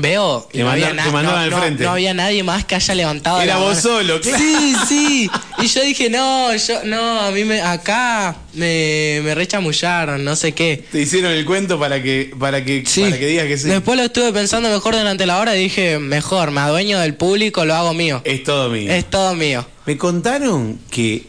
Veo, 0.00 0.48
y 0.52 0.58
Te 0.58 0.62
no, 0.62 0.70
había 0.70 0.86
mandan- 0.90 0.96
na- 0.96 1.04
te 1.04 1.10
mandaban 1.10 1.50
no- 1.50 1.56
al 1.56 1.60
frente. 1.62 1.82
no 1.84 1.90
había 1.90 2.14
nadie 2.14 2.42
más 2.44 2.64
que 2.64 2.76
haya 2.76 2.94
levantado 2.94 3.40
Era 3.42 3.54
la 3.54 3.60
vos 3.60 3.68
mano. 3.70 3.80
solo, 3.80 4.20
claro. 4.20 4.38
Sí, 4.38 4.74
sí. 4.88 5.30
Y 5.58 5.66
yo 5.66 5.82
dije, 5.82 6.08
no, 6.08 6.54
yo, 6.54 6.84
no, 6.84 7.20
a 7.20 7.30
mí 7.32 7.42
me, 7.44 7.60
acá 7.60 8.36
me, 8.54 9.20
me 9.24 9.34
rechamullaron, 9.34 10.22
no 10.24 10.36
sé 10.36 10.52
qué. 10.52 10.84
Te 10.92 11.00
hicieron 11.02 11.32
el 11.32 11.44
cuento 11.44 11.80
para 11.80 12.00
que, 12.00 12.32
para 12.38 12.64
que, 12.64 12.84
Sí. 12.86 13.00
para 13.02 13.18
que 13.18 13.26
digas 13.26 13.46
que 13.46 13.58
sí. 13.58 13.68
Después 13.68 13.96
lo 13.98 14.04
estuve 14.04 14.32
pensando 14.32 14.68
mejor 14.70 14.94
durante 14.96 15.26
la 15.26 15.38
hora 15.40 15.56
y 15.56 15.64
dije, 15.64 15.98
mejor, 15.98 16.52
me 16.52 16.60
adueño 16.60 17.00
del 17.00 17.14
público, 17.14 17.64
lo 17.64 17.74
hago 17.74 17.92
mío. 17.92 18.22
Es 18.24 18.44
todo 18.44 18.70
mío. 18.70 18.92
Es 18.92 19.10
todo 19.10 19.34
mío. 19.34 19.66
Me 19.84 19.96
contaron 19.96 20.78
que 20.90 21.26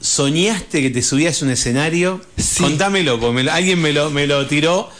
soñaste 0.00 0.80
que 0.82 0.90
te 0.90 1.02
subías 1.02 1.40
a 1.42 1.44
un 1.44 1.50
escenario. 1.50 2.20
Sí. 2.38 2.62
Contámelo, 2.62 3.20
porque 3.20 3.42
me 3.42 3.50
alguien 3.50 3.80
me 3.80 3.92
lo, 3.92 4.10
me 4.10 4.26
lo 4.26 4.46
tiró. 4.46 4.90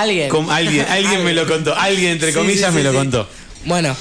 Alguien. 0.00 0.28
con- 0.28 0.50
alguien, 0.50 0.86
alguien 0.88 1.24
me 1.24 1.32
lo 1.34 1.46
contó. 1.46 1.74
Alguien, 1.76 2.12
entre 2.12 2.32
Sí, 2.32 2.38
comillas, 2.38 2.70
sí, 2.70 2.76
me 2.76 2.82
lo 2.84 2.92
contó. 2.92 3.28
Bueno, 3.64 3.96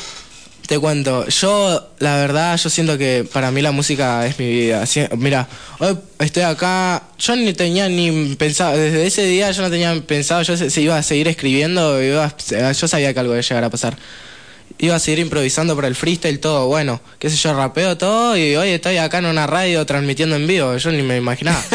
te 0.68 0.78
cuento. 0.80 1.28
Yo, 1.28 1.90
la 2.00 2.16
verdad, 2.18 2.58
yo 2.58 2.70
siento 2.70 2.98
que 2.98 3.28
para 3.32 3.52
mí 3.52 3.62
la 3.62 3.72
música 3.72 4.25
es 4.25 4.38
mi 4.40 4.50
vida. 4.50 4.84
Mira, 5.18 5.48
hoy 5.80 5.98
estoy 6.20 6.44
acá. 6.44 7.04
Yo 7.20 7.36
ni 7.36 7.54
tenía 7.54 7.88
ni 7.90 8.36
pensado. 8.36 8.78
Desde 8.78 9.06
ese 9.06 9.25
día 9.25 9.52
yo 9.52 9.62
no 9.62 9.70
tenía 9.70 9.94
pensado. 10.06 10.42
Yo 10.44 10.58
se, 10.58 10.70
se 10.70 10.82
iba 10.82 10.98
a 10.98 11.03
seguir 11.03 11.27
escribiendo. 11.27 12.01
Iba 12.01 12.25
a- 12.25 12.72
yo 12.72 12.88
sabía 12.88 13.14
que 13.14 13.20
algo 13.20 13.34
iba 13.34 13.40
a 13.40 13.44
llegar 13.44 13.64
a 13.64 13.70
pasar. 13.70 13.96
Iba 14.77 14.96
a 14.96 15.00
seguir 15.00 15.20
improvisando 15.20 15.74
para 15.75 15.88
el 15.88 15.96
freestyle, 15.96 16.40
todo. 16.40 16.68
Bueno, 16.68 17.00
qué 17.18 17.29
sé 17.29 17.38
yo, 17.38 17.53
rapeo 17.53 17.98
todo. 17.98 18.35
Y 18.35 18.55
hoy 18.57 18.70
estoy 18.70 18.98
acá 18.98 19.20
en 19.20 19.25
una 19.27 19.48
radio 19.48 19.85
transmitiendo 19.85 20.35
en 20.35 20.46
vivo. 20.48 20.75
Yo 20.75 20.92
ni 20.92 21.01
me 21.01 21.18
imaginaba. 21.18 21.61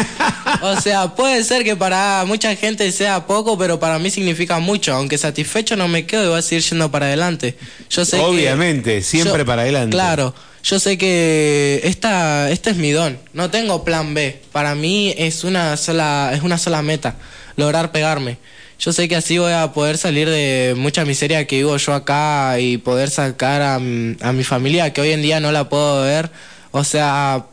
O 0.62 0.78
sea, 0.80 1.14
puede 1.14 1.42
ser 1.44 1.62
que 1.64 1.76
para 1.76 2.24
mucha 2.26 2.54
gente 2.56 2.90
sea 2.92 3.26
poco, 3.26 3.56
pero 3.56 3.78
para 3.78 3.98
mí 3.98 4.10
significa 4.10 4.58
mucho. 4.58 4.92
Aunque 4.92 5.16
satisfecho 5.16 5.76
no 5.76 5.86
me 5.88 6.04
quedo 6.06 6.24
y 6.24 6.28
voy 6.28 6.38
a 6.38 6.42
seguir 6.42 6.64
yendo 6.64 6.90
para 6.90 7.06
adelante. 7.06 7.56
Yo 7.88 8.04
sé 8.04 8.16
que- 8.16 8.22
Obviamente, 8.22 9.00
siempre 9.02 9.38
yo- 9.40 9.46
para 9.46 9.62
adelante. 9.62 9.92
Claro, 9.96 10.34
yo 10.64 10.78
sé 10.80 10.98
que 10.98 11.80
esta, 11.84 12.50
este 12.50 12.70
es 12.70 12.76
mi 12.76 12.90
don. 12.90 13.18
No 13.32 13.48
tengo 13.50 13.84
plan 13.84 14.12
B. 14.12 14.42
Para 14.52 14.74
mí 14.74 15.14
es 15.16 15.44
una 15.44 15.76
sola, 15.76 16.32
es 16.34 16.42
una 16.42 16.58
sola 16.58 16.82
meta, 16.82 17.14
lograr 17.56 17.92
pegarme. 17.92 18.38
Yo 18.80 18.92
sé 18.92 19.08
que 19.08 19.16
así 19.16 19.36
voy 19.38 19.52
a 19.52 19.72
poder 19.72 19.98
salir 19.98 20.28
de 20.28 20.74
mucha 20.76 21.04
miseria 21.04 21.46
que 21.46 21.56
vivo 21.56 21.76
yo 21.76 21.92
acá 21.92 22.58
y 22.58 22.78
poder 22.78 23.10
sacar 23.10 23.60
a, 23.60 23.74
a 23.74 24.32
mi 24.32 24.42
familia 24.44 24.92
que 24.92 25.02
hoy 25.02 25.10
en 25.12 25.20
día 25.22 25.38
no 25.38 25.52
la 25.52 25.68
puedo 25.68 26.02
ver. 26.02 26.30
O 26.70 26.82
sea, 26.82 27.44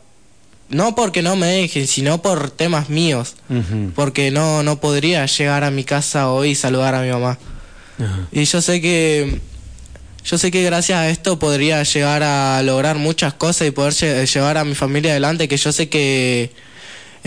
no 0.70 0.94
porque 0.94 1.20
no 1.22 1.36
me 1.36 1.46
dejen, 1.46 1.86
sino 1.86 2.22
por 2.22 2.50
temas 2.50 2.88
míos. 2.88 3.34
Porque 3.94 4.30
no, 4.30 4.62
no 4.62 4.80
podría 4.80 5.26
llegar 5.26 5.64
a 5.64 5.70
mi 5.70 5.84
casa 5.84 6.30
hoy 6.30 6.50
y 6.50 6.54
saludar 6.54 6.94
a 6.94 7.02
mi 7.02 7.10
mamá. 7.10 7.38
Y 8.32 8.44
yo 8.44 8.62
sé 8.62 8.80
que 8.80 9.40
yo 10.24 10.36
sé 10.38 10.50
que 10.50 10.62
gracias 10.62 10.98
a 10.98 11.08
esto 11.10 11.38
podría 11.38 11.82
llegar 11.82 12.22
a 12.22 12.62
lograr 12.62 12.96
muchas 12.96 13.32
cosas 13.34 13.66
y 13.68 13.70
poder 13.70 13.92
lle- 13.94 14.26
llevar 14.32 14.56
a 14.58 14.64
mi 14.64 14.74
familia 14.74 15.10
adelante, 15.12 15.48
que 15.48 15.56
yo 15.56 15.72
sé 15.72 15.88
que 15.88 16.52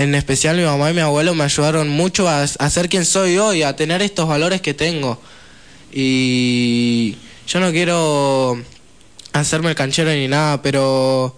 en 0.01 0.15
especial 0.15 0.57
mi 0.57 0.63
mamá 0.63 0.91
y 0.91 0.93
mi 0.93 1.01
abuelo 1.01 1.33
me 1.35 1.43
ayudaron 1.43 1.87
mucho 1.89 2.27
a, 2.27 2.41
a 2.43 2.69
ser 2.69 2.89
quien 2.89 3.05
soy 3.05 3.37
hoy, 3.37 3.63
a 3.63 3.75
tener 3.75 4.01
estos 4.01 4.27
valores 4.27 4.61
que 4.61 4.73
tengo. 4.73 5.21
Y 5.91 7.15
yo 7.47 7.59
no 7.59 7.71
quiero 7.71 8.61
hacerme 9.33 9.69
el 9.69 9.75
canchero 9.75 10.11
ni 10.11 10.27
nada, 10.27 10.61
pero 10.61 11.35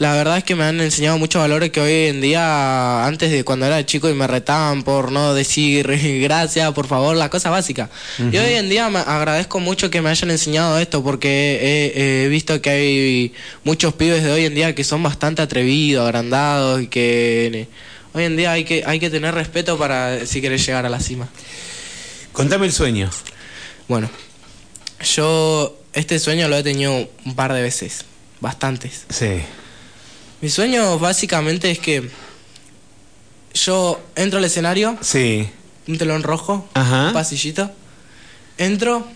la 0.00 0.14
verdad 0.14 0.38
es 0.38 0.44
que 0.44 0.54
me 0.54 0.64
han 0.64 0.80
enseñado 0.80 1.18
muchos 1.18 1.42
valores 1.42 1.70
que 1.72 1.80
hoy 1.80 2.08
en 2.08 2.22
día, 2.22 3.04
antes 3.04 3.30
de 3.30 3.44
cuando 3.44 3.66
era 3.66 3.84
chico 3.84 4.08
y 4.08 4.14
me 4.14 4.26
retaban 4.26 4.82
por 4.82 5.12
no 5.12 5.34
decir 5.34 5.86
gracias, 6.22 6.72
por 6.72 6.86
favor, 6.86 7.16
la 7.16 7.28
cosa 7.28 7.50
básica. 7.50 7.90
Y 8.18 8.36
hoy 8.38 8.54
en 8.54 8.70
día 8.70 8.88
me 8.88 9.00
agradezco 9.00 9.60
mucho 9.60 9.90
que 9.90 10.00
me 10.00 10.08
hayan 10.08 10.30
enseñado 10.30 10.78
esto 10.78 11.04
porque 11.04 11.92
he, 11.94 12.24
he 12.24 12.28
visto 12.28 12.62
que 12.62 12.70
hay 12.70 13.34
muchos 13.62 13.92
pibes 13.92 14.22
de 14.22 14.32
hoy 14.32 14.46
en 14.46 14.54
día 14.54 14.74
que 14.74 14.84
son 14.84 15.02
bastante 15.02 15.42
atrevidos, 15.42 16.06
agrandados 16.06 16.80
y 16.80 16.86
que 16.86 17.68
hoy 18.14 18.24
en 18.24 18.36
día 18.36 18.52
hay 18.52 18.64
que, 18.64 18.82
hay 18.86 18.98
que 19.00 19.10
tener 19.10 19.34
respeto 19.34 19.78
para 19.78 20.26
si 20.26 20.40
querés 20.40 20.64
llegar 20.66 20.86
a 20.86 20.88
la 20.88 21.00
cima. 21.00 21.28
Contame 22.32 22.66
el 22.66 22.72
sueño. 22.72 23.10
Bueno, 23.88 24.08
yo 25.14 25.76
este 25.92 26.18
sueño 26.18 26.48
lo 26.48 26.56
he 26.56 26.62
tenido 26.62 27.10
un 27.24 27.34
par 27.34 27.52
de 27.52 27.62
veces, 27.62 28.04
bastantes. 28.40 29.04
Sí. 29.08 29.40
Mi 30.40 30.48
sueño 30.48 30.98
básicamente 30.98 31.70
es 31.70 31.78
que 31.78 32.08
yo 33.54 34.00
entro 34.14 34.38
al 34.38 34.44
escenario, 34.44 34.96
Sí. 35.00 35.48
un 35.88 35.98
telón 35.98 36.22
rojo, 36.22 36.68
Ajá. 36.74 37.08
un 37.08 37.12
pasillito, 37.12 37.70
entro, 38.58 39.06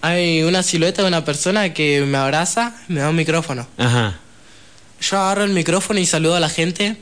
hay 0.00 0.42
una 0.44 0.62
silueta 0.62 1.02
de 1.02 1.08
una 1.08 1.24
persona 1.24 1.74
que 1.74 2.02
me 2.02 2.16
abraza, 2.16 2.76
me 2.86 3.00
da 3.00 3.10
un 3.10 3.16
micrófono. 3.16 3.66
Ajá. 3.76 4.20
Yo 5.00 5.18
agarro 5.18 5.44
el 5.44 5.50
micrófono 5.50 5.98
y 5.98 6.06
saludo 6.06 6.36
a 6.36 6.40
la 6.40 6.48
gente, 6.48 6.96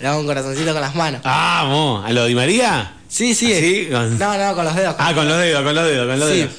le 0.00 0.06
hago 0.08 0.20
un 0.20 0.26
corazoncito 0.26 0.72
con 0.72 0.80
las 0.80 0.94
manos. 0.94 1.22
Vamos. 1.22 2.04
¿A 2.04 2.12
lo 2.12 2.24
de 2.24 2.34
María? 2.34 2.92
Sí, 3.08 3.34
sí. 3.34 3.52
¿Así? 3.52 3.88
Con- 3.90 4.18
No, 4.18 4.36
no, 4.36 4.54
con 4.54 4.64
los 4.64 4.74
dedos. 4.74 4.94
Ah, 4.98 5.14
con 5.14 5.28
los 5.28 5.38
dedos, 5.38 5.62
con 5.62 5.74
los 5.74 5.84
dedos, 5.86 6.06
con 6.08 6.18
los 6.20 6.30
Sí. 6.30 6.36
dedos. 6.38 6.52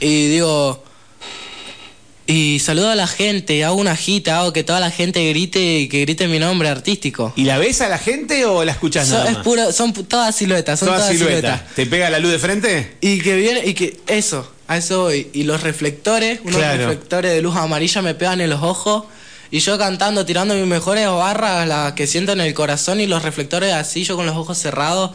Y 0.00 0.28
digo. 0.28 0.82
Y 2.28 2.58
saludo 2.58 2.90
a 2.90 2.96
la 2.96 3.06
gente, 3.06 3.64
hago 3.64 3.76
una 3.76 3.94
gita, 3.94 4.40
hago 4.40 4.52
que 4.52 4.64
toda 4.64 4.80
la 4.80 4.90
gente 4.90 5.28
grite, 5.28 5.88
que 5.88 6.00
grite 6.00 6.26
mi 6.26 6.40
nombre 6.40 6.68
artístico. 6.68 7.32
¿Y 7.36 7.44
la 7.44 7.56
ves 7.56 7.80
a 7.82 7.88
la 7.88 7.98
gente 7.98 8.44
o 8.46 8.64
la 8.64 8.72
escuchas 8.72 9.08
nada 9.10 9.30
es 9.30 9.36
puro, 9.38 9.70
son 9.70 9.92
todas 9.92 10.34
siluetas, 10.34 10.80
son 10.80 10.88
Toda 10.88 10.98
todas, 10.98 11.12
silueta. 11.12 11.36
siluetas. 11.58 11.74
¿Te 11.76 11.86
pega 11.86 12.10
la 12.10 12.18
luz 12.18 12.32
de 12.32 12.40
frente? 12.40 12.96
Y 13.00 13.20
que 13.20 13.36
viene, 13.36 13.62
y 13.64 13.74
que 13.74 14.00
eso, 14.08 14.50
a 14.66 14.76
eso 14.76 15.02
voy. 15.02 15.28
Y 15.34 15.44
los 15.44 15.62
reflectores, 15.62 16.40
unos 16.42 16.56
Claro. 16.58 16.78
reflectores 16.78 17.30
de 17.30 17.42
luz 17.42 17.54
amarilla 17.54 18.02
me 18.02 18.14
pegan 18.14 18.40
en 18.40 18.50
los 18.50 18.60
ojos. 18.60 19.04
Y 19.50 19.60
yo 19.60 19.78
cantando, 19.78 20.26
tirando 20.26 20.54
mis 20.54 20.66
mejores 20.66 21.08
barras, 21.08 21.66
las 21.68 21.92
que 21.92 22.06
siento 22.06 22.32
en 22.32 22.40
el 22.40 22.52
corazón, 22.54 23.00
y 23.00 23.06
los 23.06 23.22
reflectores 23.22 23.72
así, 23.72 24.04
yo 24.04 24.16
con 24.16 24.26
los 24.26 24.36
ojos 24.36 24.58
cerrados, 24.58 25.12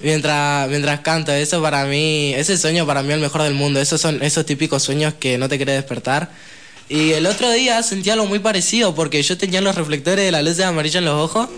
mientras, 0.00 0.68
mientras 0.68 1.00
canto. 1.00 1.32
Eso 1.32 1.62
para 1.62 1.84
mí, 1.86 2.34
ese 2.34 2.58
sueño 2.58 2.86
para 2.86 3.02
mí 3.02 3.08
es 3.08 3.14
el 3.14 3.20
mejor 3.20 3.42
del 3.42 3.54
mundo. 3.54 3.80
Esos 3.80 4.00
son 4.00 4.22
esos 4.22 4.44
típicos 4.44 4.82
sueños 4.82 5.14
que 5.14 5.38
no 5.38 5.48
te 5.48 5.58
querés 5.58 5.76
despertar. 5.76 6.30
Y 6.88 7.12
el 7.12 7.26
otro 7.26 7.50
día 7.50 7.82
sentí 7.82 8.10
algo 8.10 8.26
muy 8.26 8.38
parecido, 8.38 8.94
porque 8.94 9.22
yo 9.22 9.38
tenía 9.38 9.60
los 9.60 9.74
reflectores 9.74 10.24
de 10.24 10.32
la 10.32 10.42
luz 10.42 10.56
de 10.56 10.64
amarilla 10.64 10.98
en 10.98 11.06
los 11.06 11.14
ojos. 11.14 11.48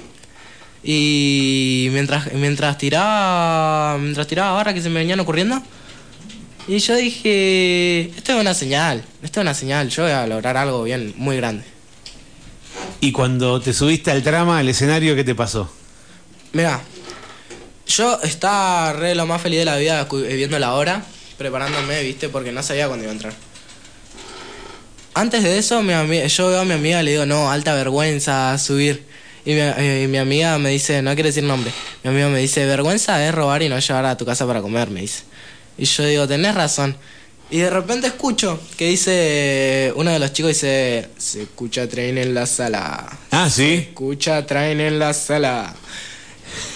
Y 0.83 1.89
mientras, 1.93 2.33
mientras 2.33 2.79
tiraba. 2.79 3.99
Mientras 3.99 4.27
tiraba 4.27 4.53
barra 4.53 4.73
que 4.75 4.81
se 4.83 4.89
me 4.89 5.01
venían 5.01 5.21
ocurriendo. 5.21 5.61
Y 6.69 6.79
yo 6.79 6.95
dije. 6.95 8.13
Esto 8.17 8.33
es 8.35 8.41
una 8.41 8.55
señal. 8.55 9.05
Esto 9.23 9.41
es 9.41 9.43
una 9.43 9.55
señal. 9.55 9.91
Yo 9.91 10.05
voy 10.05 10.13
a 10.13 10.27
lograr 10.27 10.57
algo 10.57 10.85
bien, 10.85 11.13
muy 11.17 11.37
grande. 11.37 11.65
Y 13.01 13.13
cuando 13.13 13.61
te 13.61 13.73
subiste 13.73 14.11
al 14.11 14.23
trama, 14.23 14.59
al 14.59 14.69
escenario, 14.69 15.15
¿qué 15.15 15.23
te 15.23 15.35
pasó? 15.35 15.71
Mira, 16.53 16.81
yo 17.87 18.21
estaba 18.23 18.93
re 18.93 19.15
lo 19.15 19.27
más 19.27 19.41
feliz 19.41 19.61
de 19.61 19.65
la 19.65 19.77
vida 19.77 20.07
eh, 20.11 20.35
viendo 20.35 20.59
la 20.59 20.75
hora, 20.75 21.05
preparándome, 21.37 22.03
viste, 22.03 22.29
porque 22.29 22.51
no 22.51 22.63
sabía 22.63 22.89
cuándo 22.89 23.05
iba 23.05 23.13
a 23.13 23.15
entrar. 23.15 23.33
Antes 25.15 25.43
de 25.43 25.59
eso, 25.59 25.83
mi 25.83 25.93
yo 26.29 26.49
veo 26.49 26.61
a 26.61 26.65
mi 26.65 26.75
amiga 26.75 27.01
y 27.01 27.05
le 27.05 27.11
digo, 27.13 27.27
no, 27.27 27.51
alta 27.51 27.75
vergüenza 27.75 28.57
subir. 28.59 29.05
Y 29.45 29.53
mi, 29.53 29.61
eh, 29.61 30.19
amiga 30.19 30.59
me 30.59 30.71
dice, 30.71 31.01
no 31.01 31.15
quiere 31.15 31.31
decir 31.31 31.45
nombre, 31.45 31.73
mi 32.03 32.11
amiga 32.11 32.29
me 32.29 32.41
dice, 32.41 32.67
vergüenza 32.67 33.25
es 33.27 33.35
robar 33.35 33.63
y 33.63 33.69
no 33.69 33.79
llevar 33.79 34.05
a 34.05 34.17
tu 34.17 34.27
casa 34.27 34.47
para 34.47 34.61
comer, 34.61 34.91
me 34.91 35.01
dice. 35.01 35.23
Y 35.79 35.85
yo 35.85 36.05
digo, 36.05 36.29
tenés 36.29 36.55
razón. 36.55 36.97
Y 37.51 37.59
de 37.59 37.71
repente 37.71 38.09
escucho 38.09 38.61
que 38.77 38.89
dice, 38.89 39.93
uno 39.97 40.11
de 40.11 40.19
los 40.19 40.33
chicos 40.33 40.51
dice, 40.51 41.09
se 41.17 41.43
escucha 41.43 41.89
tren 41.89 42.19
en 42.19 42.35
la 42.35 42.45
sala. 42.45 43.19
Ah, 43.31 43.49
sí. 43.49 43.87
Escucha, 43.89 44.45
traen 44.45 44.81
en 44.81 44.99
la 44.99 45.15
sala. 45.15 45.75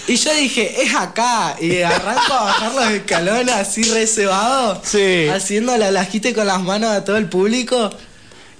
Y 0.09 0.17
yo 0.17 0.35
dije, 0.35 0.83
es 0.83 0.95
acá. 0.95 1.57
Y 1.61 1.83
arranco 1.83 2.33
a 2.33 2.45
bajar 2.45 2.75
los 2.75 2.91
escalones 2.91 3.55
así 3.55 3.83
reservado. 3.83 4.81
Sí. 4.83 5.29
Haciendo 5.29 5.77
la 5.77 5.91
lajite 5.91 6.33
con 6.33 6.47
las 6.47 6.63
manos 6.63 6.91
a 6.91 7.05
todo 7.05 7.19
el 7.19 7.29
público. 7.29 7.91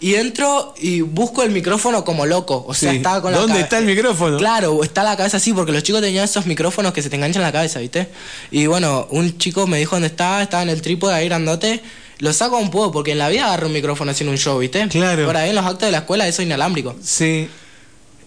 Y 0.03 0.17
entro 0.17 0.75
y 0.79 1.01
busco 1.01 1.43
el 1.45 1.51
micrófono 1.53 2.05
como 2.05 2.27
loco. 2.27 2.65
O 2.67 2.75
sea, 2.75 2.91
Sí. 2.91 2.97
estaba 2.97 3.23
con 3.23 3.31
la 3.33 3.39
¿Dónde 3.39 3.61
está 3.61 3.79
el 3.79 3.85
micrófono? 3.87 4.37
Claro, 4.37 4.83
está 4.83 5.05
la 5.05 5.17
cabeza 5.17 5.37
así, 5.37 5.53
porque 5.53 5.71
los 5.71 5.85
chicos 5.85 6.01
tenían 6.03 6.25
esos 6.25 6.45
micrófonos 6.45 6.93
que 6.93 7.03
se 7.03 7.09
te 7.09 7.15
enganchan 7.17 7.41
en 7.43 7.47
la 7.47 7.53
cabeza, 7.53 7.79
¿viste? 7.79 8.09
Y 8.51 8.67
bueno, 8.67 9.07
un 9.11 9.39
chico 9.39 9.67
me 9.69 9.79
dijo 9.79 9.95
dónde 9.95 10.09
estaba, 10.09 10.43
estaba 10.43 10.65
en 10.65 10.71
el 10.71 10.83
trípode 10.83 11.15
ahí 11.15 11.27
grandote. 11.29 11.81
Lo 12.19 12.33
saco 12.33 12.59
un 12.59 12.71
poco, 12.73 12.91
porque 12.91 13.13
en 13.13 13.19
la 13.19 13.29
vida 13.29 13.47
agarro 13.47 13.69
un 13.69 13.73
micrófono 13.73 14.11
haciendo 14.11 14.33
un 14.33 14.39
show, 14.39 14.59
¿viste? 14.59 14.87
Claro. 14.89 15.25
Por 15.25 15.37
ahí 15.37 15.51
en 15.51 15.55
los 15.57 15.65
actos 15.65 15.87
de 15.87 15.93
la 15.93 15.99
escuela 15.99 16.27
eso 16.27 16.43
es 16.43 16.47
inalámbrico. 16.47 16.97
Sí. 17.01 17.49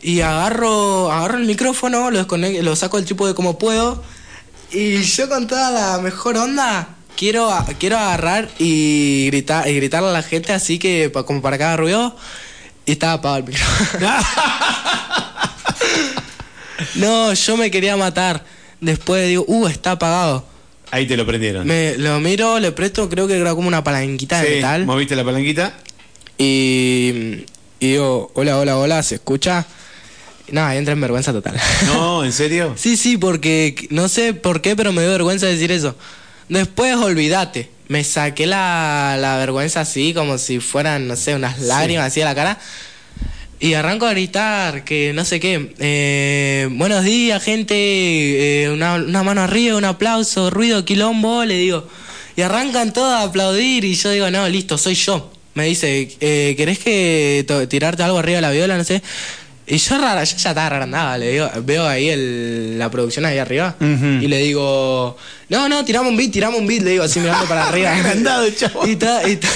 Y 0.02 0.22
agarro, 0.22 1.12
agarro 1.12 1.38
el 1.38 1.46
micrófono, 1.46 2.10
lo, 2.10 2.26
lo 2.38 2.76
saco 2.78 2.96
del 2.98 3.06
trípode 3.06 3.36
como 3.36 3.58
puedo. 3.58 4.02
Y 4.72 5.02
yo 5.02 5.28
con 5.28 5.46
toda 5.48 5.72
la 5.72 5.98
mejor 6.00 6.38
onda 6.38 6.95
quiero, 7.18 7.50
quiero 7.80 7.98
agarrar 7.98 8.50
y 8.60 9.28
gritar, 9.28 9.68
y 9.68 9.76
gritarle 9.76 10.10
a 10.10 10.14
la 10.14 10.24
gente 10.24 10.54
así 10.54 10.80
que 10.80 11.12
como 11.26 11.42
para 11.42 11.58
cada 11.58 11.78
ruido. 11.78 12.16
Y 12.86 12.92
estaba 12.94 13.14
apagado 13.14 13.38
el 13.40 13.44
micrófono. 13.46 14.08
no, 16.96 17.34
yo 17.34 17.58
me 17.58 17.72
quería 17.72 17.98
matar. 17.98 18.46
Después 18.82 19.28
digo, 19.28 19.44
uh, 19.48 19.68
está 19.68 19.92
apagado. 19.92 20.46
Ahí 20.92 21.08
te 21.08 21.18
lo 21.18 21.26
prendieron. 21.26 21.66
Me 21.66 21.98
lo 21.98 22.20
miro, 22.20 22.60
le 22.60 22.72
presto, 22.72 23.10
creo 23.10 23.28
que 23.28 23.38
era 23.38 23.56
como 23.56 23.68
una 23.68 23.84
palanquita 23.84 24.42
de 24.42 24.48
Sí, 24.48 24.56
metal. 24.56 24.86
moviste 24.86 25.16
la 25.16 25.24
palanquita. 25.24 25.74
Y, 26.38 27.46
y 27.80 27.92
digo, 27.92 28.32
hola, 28.36 28.58
hola, 28.58 28.78
hola, 28.78 29.02
¿se 29.04 29.16
escucha? 29.16 29.66
Nada, 30.52 30.76
entra 30.76 30.94
en 30.94 31.02
vergüenza 31.02 31.34
total. 31.34 31.60
No, 31.88 32.24
¿en 32.24 32.32
serio? 32.32 32.74
sí, 32.78 32.98
sí, 32.98 33.18
porque 33.18 33.88
no 33.90 34.08
sé 34.10 34.34
por 34.34 34.62
qué, 34.62 34.76
pero 34.76 34.94
me 34.94 35.02
dio 35.02 35.12
vergüenza 35.12 35.48
decir 35.48 35.72
eso. 35.72 35.96
Después, 36.50 36.96
olvídate. 36.96 37.70
Me 37.88 38.04
saqué 38.04 38.48
la, 38.48 39.16
la 39.20 39.38
vergüenza 39.38 39.82
así, 39.82 40.14
como 40.14 40.38
si 40.38 40.60
fueran, 40.60 41.08
no 41.08 41.16
sé, 41.16 41.36
unas 41.36 41.60
lágrimas 41.60 42.08
así 42.08 42.22
a 42.22 42.26
la 42.26 42.36
cara. 42.36 42.58
Y 43.60 43.74
arranco 43.74 44.06
a 44.06 44.12
gritar 44.12 44.84
que 44.84 45.14
no 45.14 45.24
sé 45.24 45.40
qué. 45.40 45.74
eh, 45.80 46.68
buenos 46.72 47.04
días, 47.04 47.42
gente. 47.44 47.76
eh, 48.64 48.70
una, 48.72 48.96
una 48.96 49.24
mano 49.24 49.42
arriba, 49.42 49.78
un 49.78 49.86
aplauso, 49.86 50.50
ruido, 50.50 50.84
quilombo, 50.84 51.46
le 51.46 51.56
digo. 51.58 51.88
Y 52.36 52.42
arrancan 52.42 52.92
todos 52.92 53.14
a 53.14 53.24
aplaudir 53.24 53.86
y 53.86 53.94
yo 53.96 54.10
digo, 54.12 54.30
no, 54.32 54.48
listo, 54.50 54.78
soy 54.78 54.96
yo. 54.96 55.32
Me 55.54 55.66
dice, 55.66 56.10
eh, 56.20 56.54
¿querés 56.58 56.80
que 56.80 57.46
tirarte 57.70 58.04
algo 58.04 58.18
arriba 58.20 58.38
de 58.38 58.42
la 58.42 58.52
viola? 58.52 58.78
No 58.78 58.84
sé. 58.84 59.02
Y 59.68 59.78
yo, 59.78 59.98
rara, 59.98 60.24
yo 60.24 60.38
ya 60.38 60.50
estaba 60.50 60.70
rara 60.70 61.18
le 61.18 61.32
digo, 61.32 61.50
veo 61.64 61.88
ahí 61.88 62.10
el, 62.10 62.78
la 62.78 62.92
producción 62.92 63.26
ahí 63.26 63.40
arriba 63.40 63.76
y 63.80 64.28
le 64.28 64.38
digo, 64.38 65.18
no, 65.50 65.68
no, 65.68 65.84
tiramos 65.84 66.12
un 66.12 66.18
beat, 66.18 66.32
tiramos 66.32 66.60
un 66.60 66.68
beat, 66.68 66.84
le 66.84 66.92
digo 66.92 67.04
así 67.04 67.20
mirando 67.20 67.46
para 67.48 67.68
arriba. 67.70 67.92
Agrandado 67.96 68.48
chabón. 68.56 68.90
y, 68.90 68.96
to- 68.96 69.28
y, 69.28 69.36
to- 69.38 69.48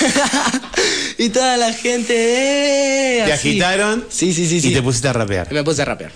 y 1.20 1.30
toda 1.30 1.58
la 1.58 1.72
gente, 1.74 2.14
eh, 2.16 3.24
Te 3.26 3.34
así. 3.34 3.50
agitaron 3.50 4.06
Sí, 4.10 4.34
sí, 4.34 4.48
sí, 4.48 4.56
y 4.58 4.62
sí. 4.62 4.74
te 4.74 4.82
pusiste 4.82 5.10
a 5.10 5.14
rapear. 5.14 5.48
Y 5.52 5.54
me 5.54 5.64
puse 5.64 5.84
a 5.84 5.86
rapear. 5.86 6.12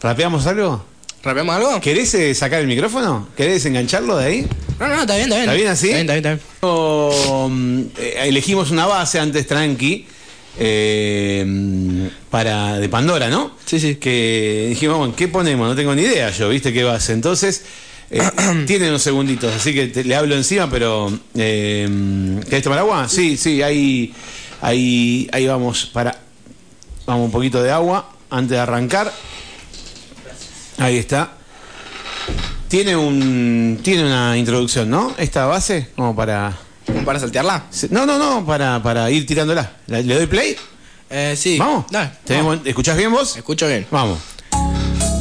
¿Rapeamos 0.00 0.46
algo? 0.48 0.84
¿Rapeamos 1.22 1.54
algo? 1.54 1.80
¿Querés 1.80 2.12
eh, 2.14 2.34
sacar 2.34 2.60
el 2.60 2.66
micrófono? 2.66 3.28
¿Querés 3.36 3.64
engancharlo 3.66 4.16
de 4.16 4.26
ahí? 4.26 4.46
No, 4.80 4.88
no, 4.88 5.00
está 5.02 5.14
bien, 5.14 5.28
está 5.32 5.36
bien. 5.36 5.42
¿Está 5.48 5.52
bien 5.54 5.68
así? 5.68 5.90
Está 5.90 6.02
bien, 6.02 6.08
está 6.16 6.28
bien, 6.30 6.34
está 6.40 6.44
bien. 6.66 6.72
O, 6.72 7.48
mm, 7.48 7.80
eh, 7.98 8.14
elegimos 8.24 8.72
una 8.72 8.86
base 8.86 9.20
antes 9.20 9.46
tranqui 9.46 10.06
eh, 10.58 12.10
para 12.30 12.78
de 12.78 12.88
Pandora, 12.88 13.28
¿no? 13.28 13.52
Sí, 13.64 13.80
sí. 13.80 13.96
Que 13.96 14.66
dijimos, 14.70 14.98
bueno, 14.98 15.14
¿qué 15.16 15.28
ponemos? 15.28 15.68
No 15.68 15.74
tengo 15.74 15.94
ni 15.94 16.02
idea 16.02 16.30
yo, 16.30 16.48
¿viste 16.48 16.72
qué 16.72 16.84
base? 16.84 17.12
Entonces, 17.12 17.64
eh, 18.10 18.20
tiene 18.66 18.88
unos 18.88 19.02
segunditos, 19.02 19.54
así 19.54 19.72
que 19.74 19.86
te- 19.88 20.04
le 20.04 20.14
hablo 20.14 20.34
encima, 20.34 20.68
pero 20.70 21.10
eh, 21.34 21.88
¿querés 22.48 22.62
tomar 22.62 22.78
agua? 22.80 23.08
Sí, 23.08 23.36
sí, 23.36 23.62
ahí, 23.62 24.12
ahí, 24.60 25.28
ahí 25.32 25.46
vamos 25.46 25.86
para 25.86 26.18
vamos 27.06 27.26
un 27.26 27.32
poquito 27.32 27.62
de 27.62 27.70
agua 27.70 28.10
antes 28.30 28.50
de 28.50 28.58
arrancar. 28.58 29.12
Ahí 30.78 30.96
está. 30.96 31.32
Tiene 32.68 32.96
un 32.96 33.80
tiene 33.82 34.04
una 34.06 34.36
introducción, 34.38 34.88
¿no? 34.88 35.14
Esta 35.18 35.44
base 35.46 35.88
como 35.94 36.16
para 36.16 36.48
¿Como 36.48 36.62
para 37.04 37.18
saltearla? 37.18 37.64
no, 37.90 38.06
no, 38.06 38.18
no, 38.18 38.44
para, 38.46 38.82
para 38.82 39.10
ir 39.10 39.26
tirándola. 39.26 39.70
¿La- 39.86 40.00
¿Le 40.00 40.14
doy 40.14 40.26
play? 40.26 40.56
Eh, 41.10 41.34
sí. 41.38 41.58
Vamos. 41.58 41.86
Dale. 41.90 42.10
¿Tenemos- 42.24 42.58
¿Escuchás 42.64 42.96
bien 42.96 43.10
vos? 43.12 43.36
Escucho 43.36 43.66
bien. 43.68 43.86
Vamos. 43.90 44.18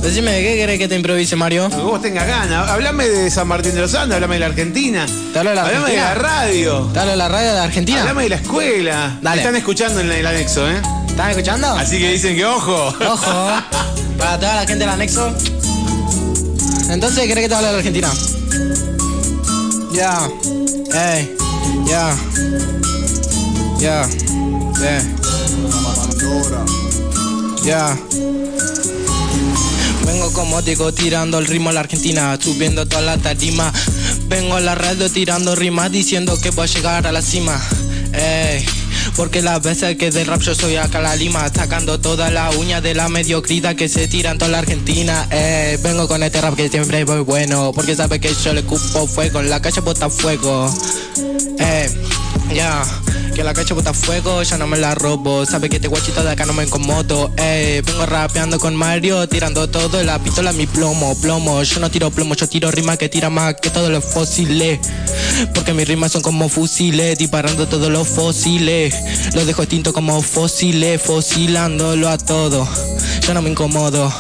Decime, 0.02 0.32
¿de 0.32 0.42
qué 0.42 0.56
querés 0.56 0.80
que 0.80 0.88
te 0.88 0.96
improvise, 0.96 1.36
Mario? 1.36 1.70
Que 1.70 1.76
vos 1.76 2.02
tengas 2.02 2.28
ganas. 2.28 2.68
Hablame 2.70 3.08
de 3.08 3.30
San 3.30 3.48
Martín 3.48 3.76
de 3.76 3.82
los 3.82 3.94
Andes, 3.94 4.16
hablame 4.16 4.36
de 4.36 4.40
la 4.40 4.46
Argentina. 4.48 5.06
¿Te 5.32 5.38
hablo 5.40 5.52
de 5.52 5.56
la 5.56 5.62
hablame 5.62 5.78
Argentina? 5.86 6.10
de 6.10 6.16
la 6.16 6.22
radio. 6.22 6.90
¿Te 6.92 7.00
hablo 7.00 7.12
de 7.12 7.18
la 7.18 7.28
radio 7.30 7.54
de 7.54 7.60
Argentina? 7.60 8.00
Hablame 8.02 8.24
de 8.24 8.30
la 8.30 8.36
escuela. 8.38 9.20
Dale. 9.22 9.42
Están 9.42 9.56
escuchando 9.58 10.00
en 10.00 10.12
el 10.12 10.26
anexo, 10.26 10.68
¿eh? 10.68 10.82
¿Estás 11.08 11.30
escuchando? 11.32 11.68
Así 11.68 12.00
que 12.00 12.12
dicen 12.14 12.36
que 12.36 12.46
ojo. 12.46 12.88
Ojo, 12.88 13.50
para 14.18 14.40
toda 14.40 14.56
la 14.56 14.62
gente 14.62 14.80
del 14.80 14.90
anexo. 14.90 15.36
Entonces, 16.90 17.28
¿querés 17.28 17.44
que 17.44 17.50
te 17.50 17.56
hable 17.56 17.68
de 17.68 17.74
la 17.74 17.78
Argentina? 17.78 18.12
Ya, 19.94 20.28
ey, 21.16 21.36
ya, 21.92 22.16
ya, 23.80 24.10
eh, 24.82 25.02
ya. 27.66 27.98
Vengo 30.06 30.32
como 30.32 30.62
digo 30.62 30.94
tirando 30.94 31.38
el 31.40 31.48
ritmo 31.48 31.70
a 31.70 31.74
la 31.74 31.82
Argentina, 31.82 32.38
subiendo 32.42 32.88
toda 32.88 33.02
la 33.02 33.18
tarima. 33.18 33.74
Vengo 34.28 34.56
a 34.56 34.62
la 34.62 34.76
radio 34.76 35.12
tirando 35.12 35.54
rimas 35.54 35.92
diciendo 35.92 36.40
que 36.42 36.52
voy 36.52 36.64
a 36.64 36.68
llegar 36.68 37.08
a 37.08 37.12
la 37.12 37.22
cima. 37.22 37.60
Ey, 38.14 38.66
porque 39.16 39.42
las 39.42 39.62
veces 39.62 39.98
que 39.98 40.12
del 40.12 40.28
rap 40.28 40.42
yo 40.42 40.56
soy 40.56 40.76
acá 40.76 41.00
la 41.00 41.16
lima, 41.16 41.48
sacando 41.50 42.00
toda 42.00 42.32
la 42.32 42.52
uña 42.52 42.82
de 42.82 42.94
la 42.94 43.10
mediocridad 43.10 43.76
que 43.76 43.90
se 43.90 44.08
tira 44.08 44.32
en 44.32 44.38
toda 44.38 44.52
la 44.52 44.60
Argentina. 44.60 45.28
Ey, 45.32 45.78
vengo 45.78 46.08
con 46.08 46.24
este 46.24 46.42
rap 46.42 46.56
que 46.56 46.70
siempre 46.70 47.06
muy 47.06 47.20
bueno, 47.20 47.72
porque 47.74 47.96
sabe 47.96 48.20
que 48.20 48.34
yo 48.34 48.54
le 48.54 48.64
cupo 48.64 49.08
fuego, 49.08 49.40
en 49.40 49.50
la 49.50 49.62
calle 49.62 49.82
bota 49.82 50.10
fuego. 50.10 50.74
Ey, 51.60 52.56
ya. 52.56 52.84
Que 53.36 53.46
la 53.46 53.54
cacha 53.54 53.74
bota 53.74 53.94
fuego, 53.94 54.44
ya 54.44 54.58
no 54.58 54.68
me 54.68 54.78
la 54.78 54.94
robo. 54.94 55.46
Sabe 55.46 55.70
que 55.70 55.78
este 55.78 55.88
guachito 55.88 56.22
de 56.22 56.32
acá 56.32 56.46
no 56.46 56.54
me 56.54 56.64
incomodo. 56.64 57.32
Ey, 57.38 57.82
vengo 57.82 58.06
rapeando 58.06 58.60
con 58.60 58.76
Mario, 58.76 59.28
tirando 59.30 59.70
todo, 59.70 60.04
la 60.04 60.20
pistola 60.20 60.52
mi 60.52 60.68
plomo, 60.68 61.16
plomo. 61.22 61.64
Yo 61.64 61.80
no 61.80 61.90
tiro 61.90 62.12
plomo, 62.12 62.36
yo 62.36 62.48
tiro 62.50 62.70
rimas 62.72 62.98
que 62.98 63.08
tira 63.08 63.30
más 63.30 63.56
que 63.56 63.70
todos 63.70 63.90
los 63.90 64.04
fósiles. 64.04 64.80
Porque 65.54 65.74
mis 65.74 65.88
rimas 65.88 66.12
son 66.12 66.22
como 66.22 66.50
fusiles, 66.50 67.18
disparando 67.18 67.68
todos 67.68 67.90
los 67.90 68.08
fósiles. 68.08 68.96
Los 69.34 69.46
dejo 69.46 69.62
extinto 69.64 69.94
como 69.94 70.22
fósiles, 70.22 71.02
fosilándolo 71.02 72.10
a 72.10 72.18
todo. 72.18 72.68
Yo 73.22 73.34
no 73.34 73.42
me 73.42 73.50
incomodo. 73.50 74.12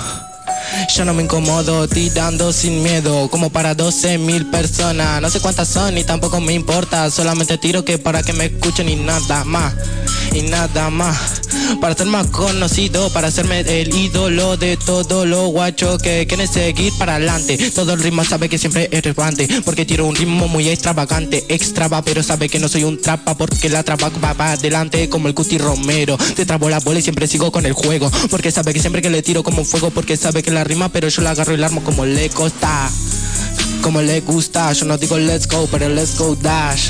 Yo 0.89 1.06
no 1.06 1.13
me 1.13 1.24
incomodo 1.24 1.88
tirando 1.88 2.52
sin 2.52 2.82
miedo, 2.84 3.30
como 3.30 3.50
para 3.50 3.76
12 3.76 4.17
mil 4.17 4.46
personas. 4.48 5.22
No 5.22 5.30
sé 5.30 5.39
cuántas 5.39 5.67
son 5.67 5.98
y 5.98 6.04
tampoco 6.04 6.41
me 6.41 6.54
importa, 6.54 7.10
solamente 7.12 7.58
tiro 7.58 7.86
que 7.86 7.98
para 7.98 8.24
que 8.24 8.34
me 8.34 8.46
escuchen 8.46 8.89
y 8.89 8.96
nada 8.96 9.44
más. 9.46 9.74
Y 10.34 10.41
nada 10.44 10.89
más. 10.89 11.41
Para 11.80 11.96
ser 11.96 12.08
más 12.08 12.28
conocido, 12.28 13.12
para 13.12 13.28
hacerme 13.28 13.62
el 13.62 13.96
ídolo 13.96 14.58
de 14.58 14.78
todo 14.78 15.26
lo 15.26 15.48
guacho 15.48 15.98
que 15.98 16.28
quieren 16.28 16.48
seguir 16.48 16.94
para 16.98 17.15
adelante. 17.15 17.58
Todo 17.72 17.94
el 17.94 18.02
ritmo 18.02 18.24
sabe 18.24 18.50
que 18.50 18.58
siempre 18.58 18.89
es 18.91 19.04
relevante, 19.04 19.48
porque 19.63 19.86
tiro 19.86 20.06
un 20.06 20.15
ritmo 20.15 20.48
muy 20.48 20.70
extravagante, 20.70 21.46
extrava, 21.50 22.02
pero 22.02 22.24
sabe 22.24 22.50
que 22.50 22.60
no 22.60 22.67
soy 22.67 22.84
un 22.84 23.00
trapa, 23.02 23.36
porque 23.36 23.70
la 23.70 23.84
trapa 23.84 24.10
va 24.24 24.34
para 24.34 24.52
adelante 24.54 25.10
como 25.10 25.28
el 25.28 25.34
Cuti 25.34 25.58
Romero. 25.58 26.17
Te 26.36 26.46
trabo 26.46 26.70
la 26.70 26.80
bola 26.80 27.00
y 27.00 27.02
siempre 27.02 27.28
sigo 27.28 27.52
con 27.52 27.65
el 27.65 27.74
juego, 27.74 28.12
porque 28.30 28.52
sabe 28.52 28.74
que 28.74 28.80
siempre 28.80 29.02
que 29.02 29.10
le 29.10 29.22
tiro 29.22 29.44
como 29.44 29.63
fuego, 29.63 29.89
porque 29.91 30.17
sabe 30.17 30.44
que 30.44 30.52
la 30.52 30.63
rima, 30.63 30.89
pero 30.89 31.08
yo 31.08 31.22
la 31.22 31.32
agarro 31.32 31.54
y 31.54 31.58
la 31.58 31.67
armo 31.67 31.84
como 31.84 32.06
le 32.06 32.30
costa. 32.30 32.89
Como 33.82 34.02
le 34.02 34.22
gusta, 34.22 34.72
yo 34.74 34.86
no 34.86 34.98
digo 34.98 35.17
let's 35.17 35.48
go, 35.48 35.67
pero 35.72 35.89
let's 35.89 36.17
go 36.17 36.36
dash. 36.36 36.89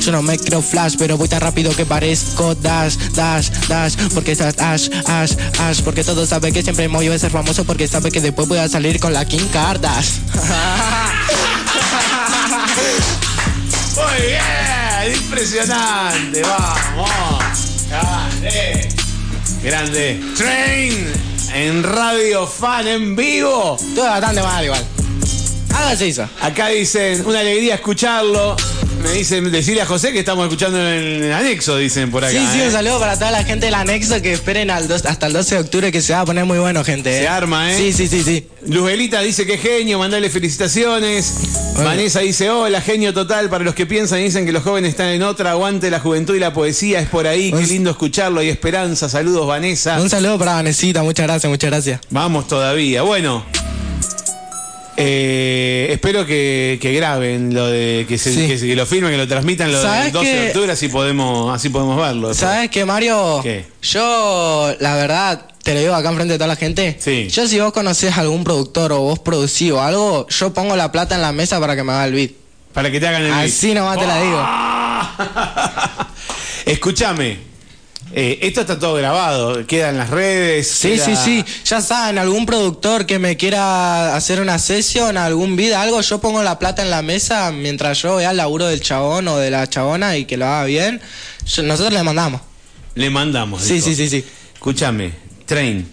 Yo 0.00 0.12
no 0.12 0.22
me 0.22 0.38
creo 0.38 0.62
flash, 0.62 0.94
pero 0.98 1.16
voy 1.16 1.28
tan 1.28 1.40
rápido 1.40 1.74
que 1.74 1.84
parezco 1.86 2.54
dash, 2.54 2.96
dash, 3.14 3.50
dash. 3.68 3.94
Porque 4.14 4.32
estás 4.32 4.58
ash, 4.58 4.88
ash, 5.06 5.32
ash. 5.58 5.80
Porque 5.82 6.04
todos 6.04 6.28
saben 6.28 6.52
que 6.52 6.62
siempre 6.62 6.88
me 6.88 6.94
voy 6.94 7.08
a 7.08 7.18
ser 7.18 7.30
famoso. 7.30 7.64
Porque 7.64 7.88
sabe 7.88 8.10
que 8.10 8.20
después 8.20 8.48
voy 8.48 8.58
a 8.58 8.68
salir 8.68 9.00
con 9.00 9.12
la 9.12 9.24
Kim 9.24 9.46
Kardashian. 9.48 10.24
Muy 13.96 14.26
bien, 14.26 15.16
impresionante, 15.16 16.42
vamos. 16.42 17.10
Grande. 17.88 18.88
Grande. 19.62 20.20
Train 20.36 21.12
en 21.54 21.82
Radio 21.82 22.46
Fan 22.46 22.86
en 22.86 23.16
vivo. 23.16 23.76
Todo 23.94 24.04
bastante 24.04 24.42
mal 24.42 24.64
igual. 24.64 24.84
Algo 25.74 25.96
se 25.96 26.08
hizo. 26.08 26.28
Acá 26.40 26.68
dicen, 26.68 27.24
una 27.26 27.40
alegría 27.40 27.76
escucharlo. 27.76 28.56
Me 29.02 29.12
dicen, 29.12 29.50
decirle 29.52 29.82
a 29.82 29.86
José 29.86 30.12
que 30.12 30.18
estamos 30.20 30.44
escuchando 30.44 30.78
en 30.78 31.24
el 31.24 31.32
anexo, 31.32 31.76
dicen 31.76 32.10
por 32.10 32.24
acá. 32.24 32.32
Sí, 32.36 32.44
sí, 32.52 32.60
¿eh? 32.60 32.66
un 32.66 32.72
saludo 32.72 32.98
para 32.98 33.14
toda 33.14 33.30
la 33.30 33.44
gente 33.44 33.66
del 33.66 33.74
anexo 33.74 34.20
que 34.20 34.32
esperen 34.32 34.70
al 34.70 34.88
dos- 34.88 35.04
hasta 35.06 35.26
el 35.26 35.32
12 35.32 35.54
de 35.54 35.60
octubre 35.60 35.92
que 35.92 36.02
se 36.02 36.12
va 36.12 36.20
a 36.20 36.24
poner 36.24 36.44
muy 36.44 36.58
bueno, 36.58 36.82
gente. 36.82 37.12
Se 37.16 37.24
¿eh? 37.24 37.28
arma, 37.28 37.72
¿eh? 37.72 37.76
Sí, 37.76 37.92
sí, 37.92 38.08
sí, 38.08 38.22
sí. 38.24 38.46
Luzbelita 38.66 39.20
dice 39.20 39.46
que 39.46 39.58
genio, 39.58 39.98
mandale 39.98 40.28
felicitaciones. 40.28 41.34
Bueno. 41.74 41.90
Vanessa 41.90 42.20
dice, 42.20 42.50
hola, 42.50 42.80
genio 42.80 43.14
total. 43.14 43.48
Para 43.48 43.62
los 43.64 43.74
que 43.74 43.86
piensan 43.86 44.20
y 44.20 44.24
dicen 44.24 44.44
que 44.46 44.52
los 44.52 44.62
jóvenes 44.64 44.90
están 44.90 45.08
en 45.10 45.22
otra, 45.22 45.52
aguante 45.52 45.90
la 45.90 46.00
juventud 46.00 46.34
y 46.34 46.40
la 46.40 46.52
poesía, 46.52 46.98
es 47.00 47.08
por 47.08 47.26
ahí. 47.26 47.50
Qué 47.50 47.58
Un- 47.58 47.68
lindo 47.68 47.90
escucharlo. 47.90 48.40
Hay 48.40 48.48
esperanza. 48.48 49.08
Saludos, 49.08 49.46
Vanessa. 49.46 50.00
Un 50.00 50.10
saludo 50.10 50.38
para 50.38 50.54
Vanesita, 50.54 51.02
muchas 51.02 51.26
gracias, 51.26 51.48
muchas 51.50 51.70
gracias. 51.70 52.00
Vamos 52.10 52.48
todavía. 52.48 53.02
Bueno. 53.02 53.44
Eh, 54.96 55.88
espero 55.90 56.24
que, 56.26 56.78
que 56.80 56.92
graben 56.94 57.54
lo 57.54 57.66
de 57.66 58.06
que, 58.08 58.18
se, 58.18 58.32
Sí. 58.32 58.46
que, 58.66 58.76
lo 58.76 58.86
filmen, 58.86 59.10
que 59.10 59.18
lo 59.18 59.28
transmitan 59.28 59.70
lo 59.72 59.78
del 59.80 59.86
¿Sabes 59.88 60.12
12 60.12 60.28
de 60.28 60.46
octubre, 60.48 60.72
así 60.72 60.88
podemos, 60.88 61.54
así 61.54 61.68
podemos 61.68 61.96
verlo. 61.96 62.32
¿Sabes 62.34 62.70
qué, 62.70 62.84
Mario? 62.84 63.40
¿Qué? 63.42 63.64
Yo, 63.82 64.74
la 64.80 64.96
verdad, 64.96 65.46
te 65.62 65.74
lo 65.74 65.80
digo 65.80 65.94
acá 65.94 66.08
enfrente 66.10 66.32
de 66.34 66.38
toda 66.38 66.48
la 66.48 66.56
gente. 66.56 66.96
Sí. 66.98 67.28
Yo, 67.28 67.46
si 67.46 67.60
vos 67.60 67.72
conocés 67.72 68.16
algún 68.16 68.44
productor 68.44 68.92
o 68.92 69.00
vos 69.00 69.18
producís 69.18 69.72
o 69.72 69.82
algo, 69.82 70.26
yo 70.28 70.54
pongo 70.54 70.76
la 70.76 70.92
plata 70.92 71.14
en 71.14 71.22
la 71.22 71.32
mesa 71.32 71.60
para 71.60 71.76
que 71.76 71.82
me 71.82 71.92
haga 71.92 72.06
el 72.06 72.12
beat. 72.14 72.30
Para 72.72 72.90
que 72.90 73.00
te 73.00 73.06
hagan 73.08 73.22
el 73.22 73.32
beat. 73.32 73.46
Así 73.46 73.74
nomás 73.74 73.98
te 73.98 74.06
la 74.06 74.22
digo. 74.22 74.46
Escúchame. 76.66 77.55
Eh, 78.18 78.38
esto 78.40 78.62
está 78.62 78.78
todo 78.78 78.94
grabado, 78.94 79.66
queda 79.66 79.90
en 79.90 79.98
las 79.98 80.08
redes. 80.10 80.66
Sí, 80.68 80.92
queda- 80.94 81.04
sí, 81.04 81.16
sí. 81.16 81.44
Ya 81.66 81.80
saben, 81.82 82.16
algún 82.18 82.46
productor 82.46 83.04
que 83.04 83.18
me 83.18 83.36
quiera 83.36 84.16
hacer 84.16 84.40
una 84.40 84.58
sesión, 84.58 85.18
algún 85.18 85.54
beat, 85.54 85.74
algo, 85.74 86.00
yo 86.00 86.18
pongo 86.20 86.42
la 86.42 86.58
plata 86.58 86.82
en 86.82 86.88
la 86.90 87.02
mesa 87.02 87.52
mientras 87.52 88.00
yo 88.00 88.16
vea 88.16 88.30
el 88.30 88.38
laburo 88.38 88.66
del 88.66 88.80
chabón 88.80 89.28
o 89.28 89.36
de 89.36 89.50
la 89.50 89.68
chabona 89.68 90.16
y 90.16 90.24
que 90.24 90.36
lo 90.38 90.46
haga 90.46 90.64
bien. 90.64 91.00
yo- 91.46 91.62
nosotros 91.62 91.92
le 91.92 92.02
mandamos. 92.02 92.40
Le 92.94 93.10
mandamos. 93.10 93.62
Sí, 93.62 93.74
dijo. 93.74 93.86
sí, 93.88 93.94
sí, 93.94 94.08
sí. 94.08 94.24
Escúchame, 94.54 95.12
Train. 95.44 95.86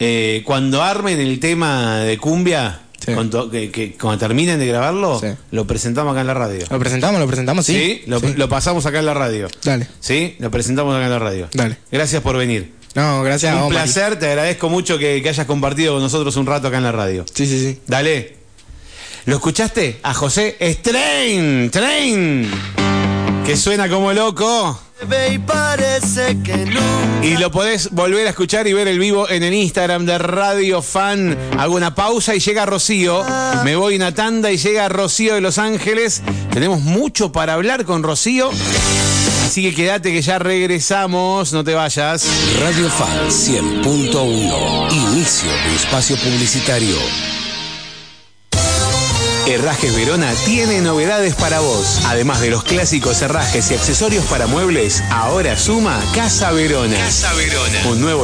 eh, 0.00 0.42
cuando 0.46 0.82
armen 0.82 1.20
el 1.20 1.38
tema 1.40 1.98
de 2.00 2.16
cumbia, 2.18 2.80
Sí. 3.04 3.12
cuando, 3.12 3.50
que, 3.50 3.70
que- 3.70 3.92
cuando 3.94 4.18
terminen 4.18 4.58
de 4.58 4.66
grabarlo, 4.66 5.20
Sí. 5.20 5.26
lo 5.50 5.66
presentamos 5.66 6.12
acá 6.12 6.22
en 6.22 6.26
la 6.26 6.34
radio. 6.34 6.64
¿Lo 6.70 6.78
presentamos? 6.78 7.20
¿Lo 7.20 7.26
presentamos? 7.26 7.66
Sí. 7.66 8.02
Lo, 8.06 8.20
Sí. 8.20 8.34
lo 8.36 8.48
pasamos 8.48 8.86
acá 8.86 8.98
en 9.00 9.06
la 9.06 9.14
radio. 9.14 9.48
Dale. 9.62 9.86
¿Sí? 10.00 10.34
Lo 10.38 10.50
presentamos 10.50 10.94
acá 10.96 11.04
en 11.04 11.10
la 11.10 11.18
radio. 11.18 11.48
Dale. 11.52 11.76
Gracias 11.92 12.22
por 12.22 12.36
venir. 12.36 12.72
No, 12.94 13.22
gracias 13.22 13.52
a 13.52 13.56
Un 13.56 13.62
vos, 13.64 13.74
Mari. 13.74 13.84
placer, 13.92 14.18
te 14.18 14.26
agradezco 14.26 14.70
mucho 14.70 14.98
que, 14.98 15.20
que 15.22 15.28
hayas 15.28 15.46
compartido 15.46 15.92
con 15.94 16.02
nosotros 16.02 16.34
un 16.36 16.46
rato 16.46 16.68
acá 16.68 16.78
en 16.78 16.84
la 16.84 16.92
radio. 16.92 17.24
Sí, 17.32 17.46
sí, 17.46 17.60
sí. 17.60 17.78
Dale. 17.86 18.36
¿Lo 19.26 19.34
escuchaste? 19.36 19.98
A 20.02 20.14
José 20.14 20.56
es 20.58 20.80
Train, 20.82 21.68
Train. 21.70 22.50
Que 23.46 23.56
suena 23.56 23.88
como 23.88 24.12
loco. 24.12 24.80
y 27.22 27.36
lo 27.36 27.50
podés 27.50 27.90
volver 27.90 28.26
a 28.26 28.30
escuchar 28.30 28.66
y 28.66 28.72
ver 28.72 28.88
el 28.88 28.98
vivo 28.98 29.28
en 29.28 29.42
el 29.42 29.54
Instagram 29.54 30.04
de 30.04 30.18
Radio 30.18 30.82
Fan. 30.82 31.36
Hago 31.58 31.76
una 31.76 31.94
pausa 31.94 32.34
y 32.34 32.40
llega 32.40 32.66
Rocío. 32.66 33.24
Me 33.64 33.76
voy 33.76 33.96
una 33.96 34.12
tanda 34.12 34.50
y 34.50 34.56
llega 34.56 34.88
Rocío 34.88 35.34
de 35.34 35.40
Los 35.40 35.58
Ángeles. 35.58 36.22
Tenemos 36.52 36.80
mucho 36.80 37.30
para 37.30 37.54
hablar 37.54 37.84
con 37.84 38.02
Rocío. 38.02 38.50
Así 39.44 39.62
que 39.62 39.74
quédate 39.74 40.12
que 40.12 40.22
ya 40.22 40.38
regresamos. 40.40 41.52
No 41.52 41.62
te 41.62 41.74
vayas. 41.74 42.26
Radio 42.60 42.90
Fan 42.90 43.28
100.1. 43.28 44.92
Inicio 44.92 45.50
de 45.50 45.76
espacio 45.76 46.16
publicitario. 46.16 46.96
Herrajes 49.46 49.94
Verona 49.94 50.32
tiene 50.44 50.80
novedades 50.80 51.36
para 51.36 51.60
vos. 51.60 52.00
Además 52.06 52.40
de 52.40 52.50
los 52.50 52.64
clásicos 52.64 53.22
herrajes 53.22 53.70
y 53.70 53.74
accesorios 53.74 54.24
para 54.26 54.48
muebles, 54.48 55.04
ahora 55.08 55.56
suma 55.56 56.02
Casa 56.14 56.50
Verona. 56.50 56.96
Casa 56.96 57.32
Verona. 57.34 57.86
Un 57.88 58.00
nuevo 58.00 58.06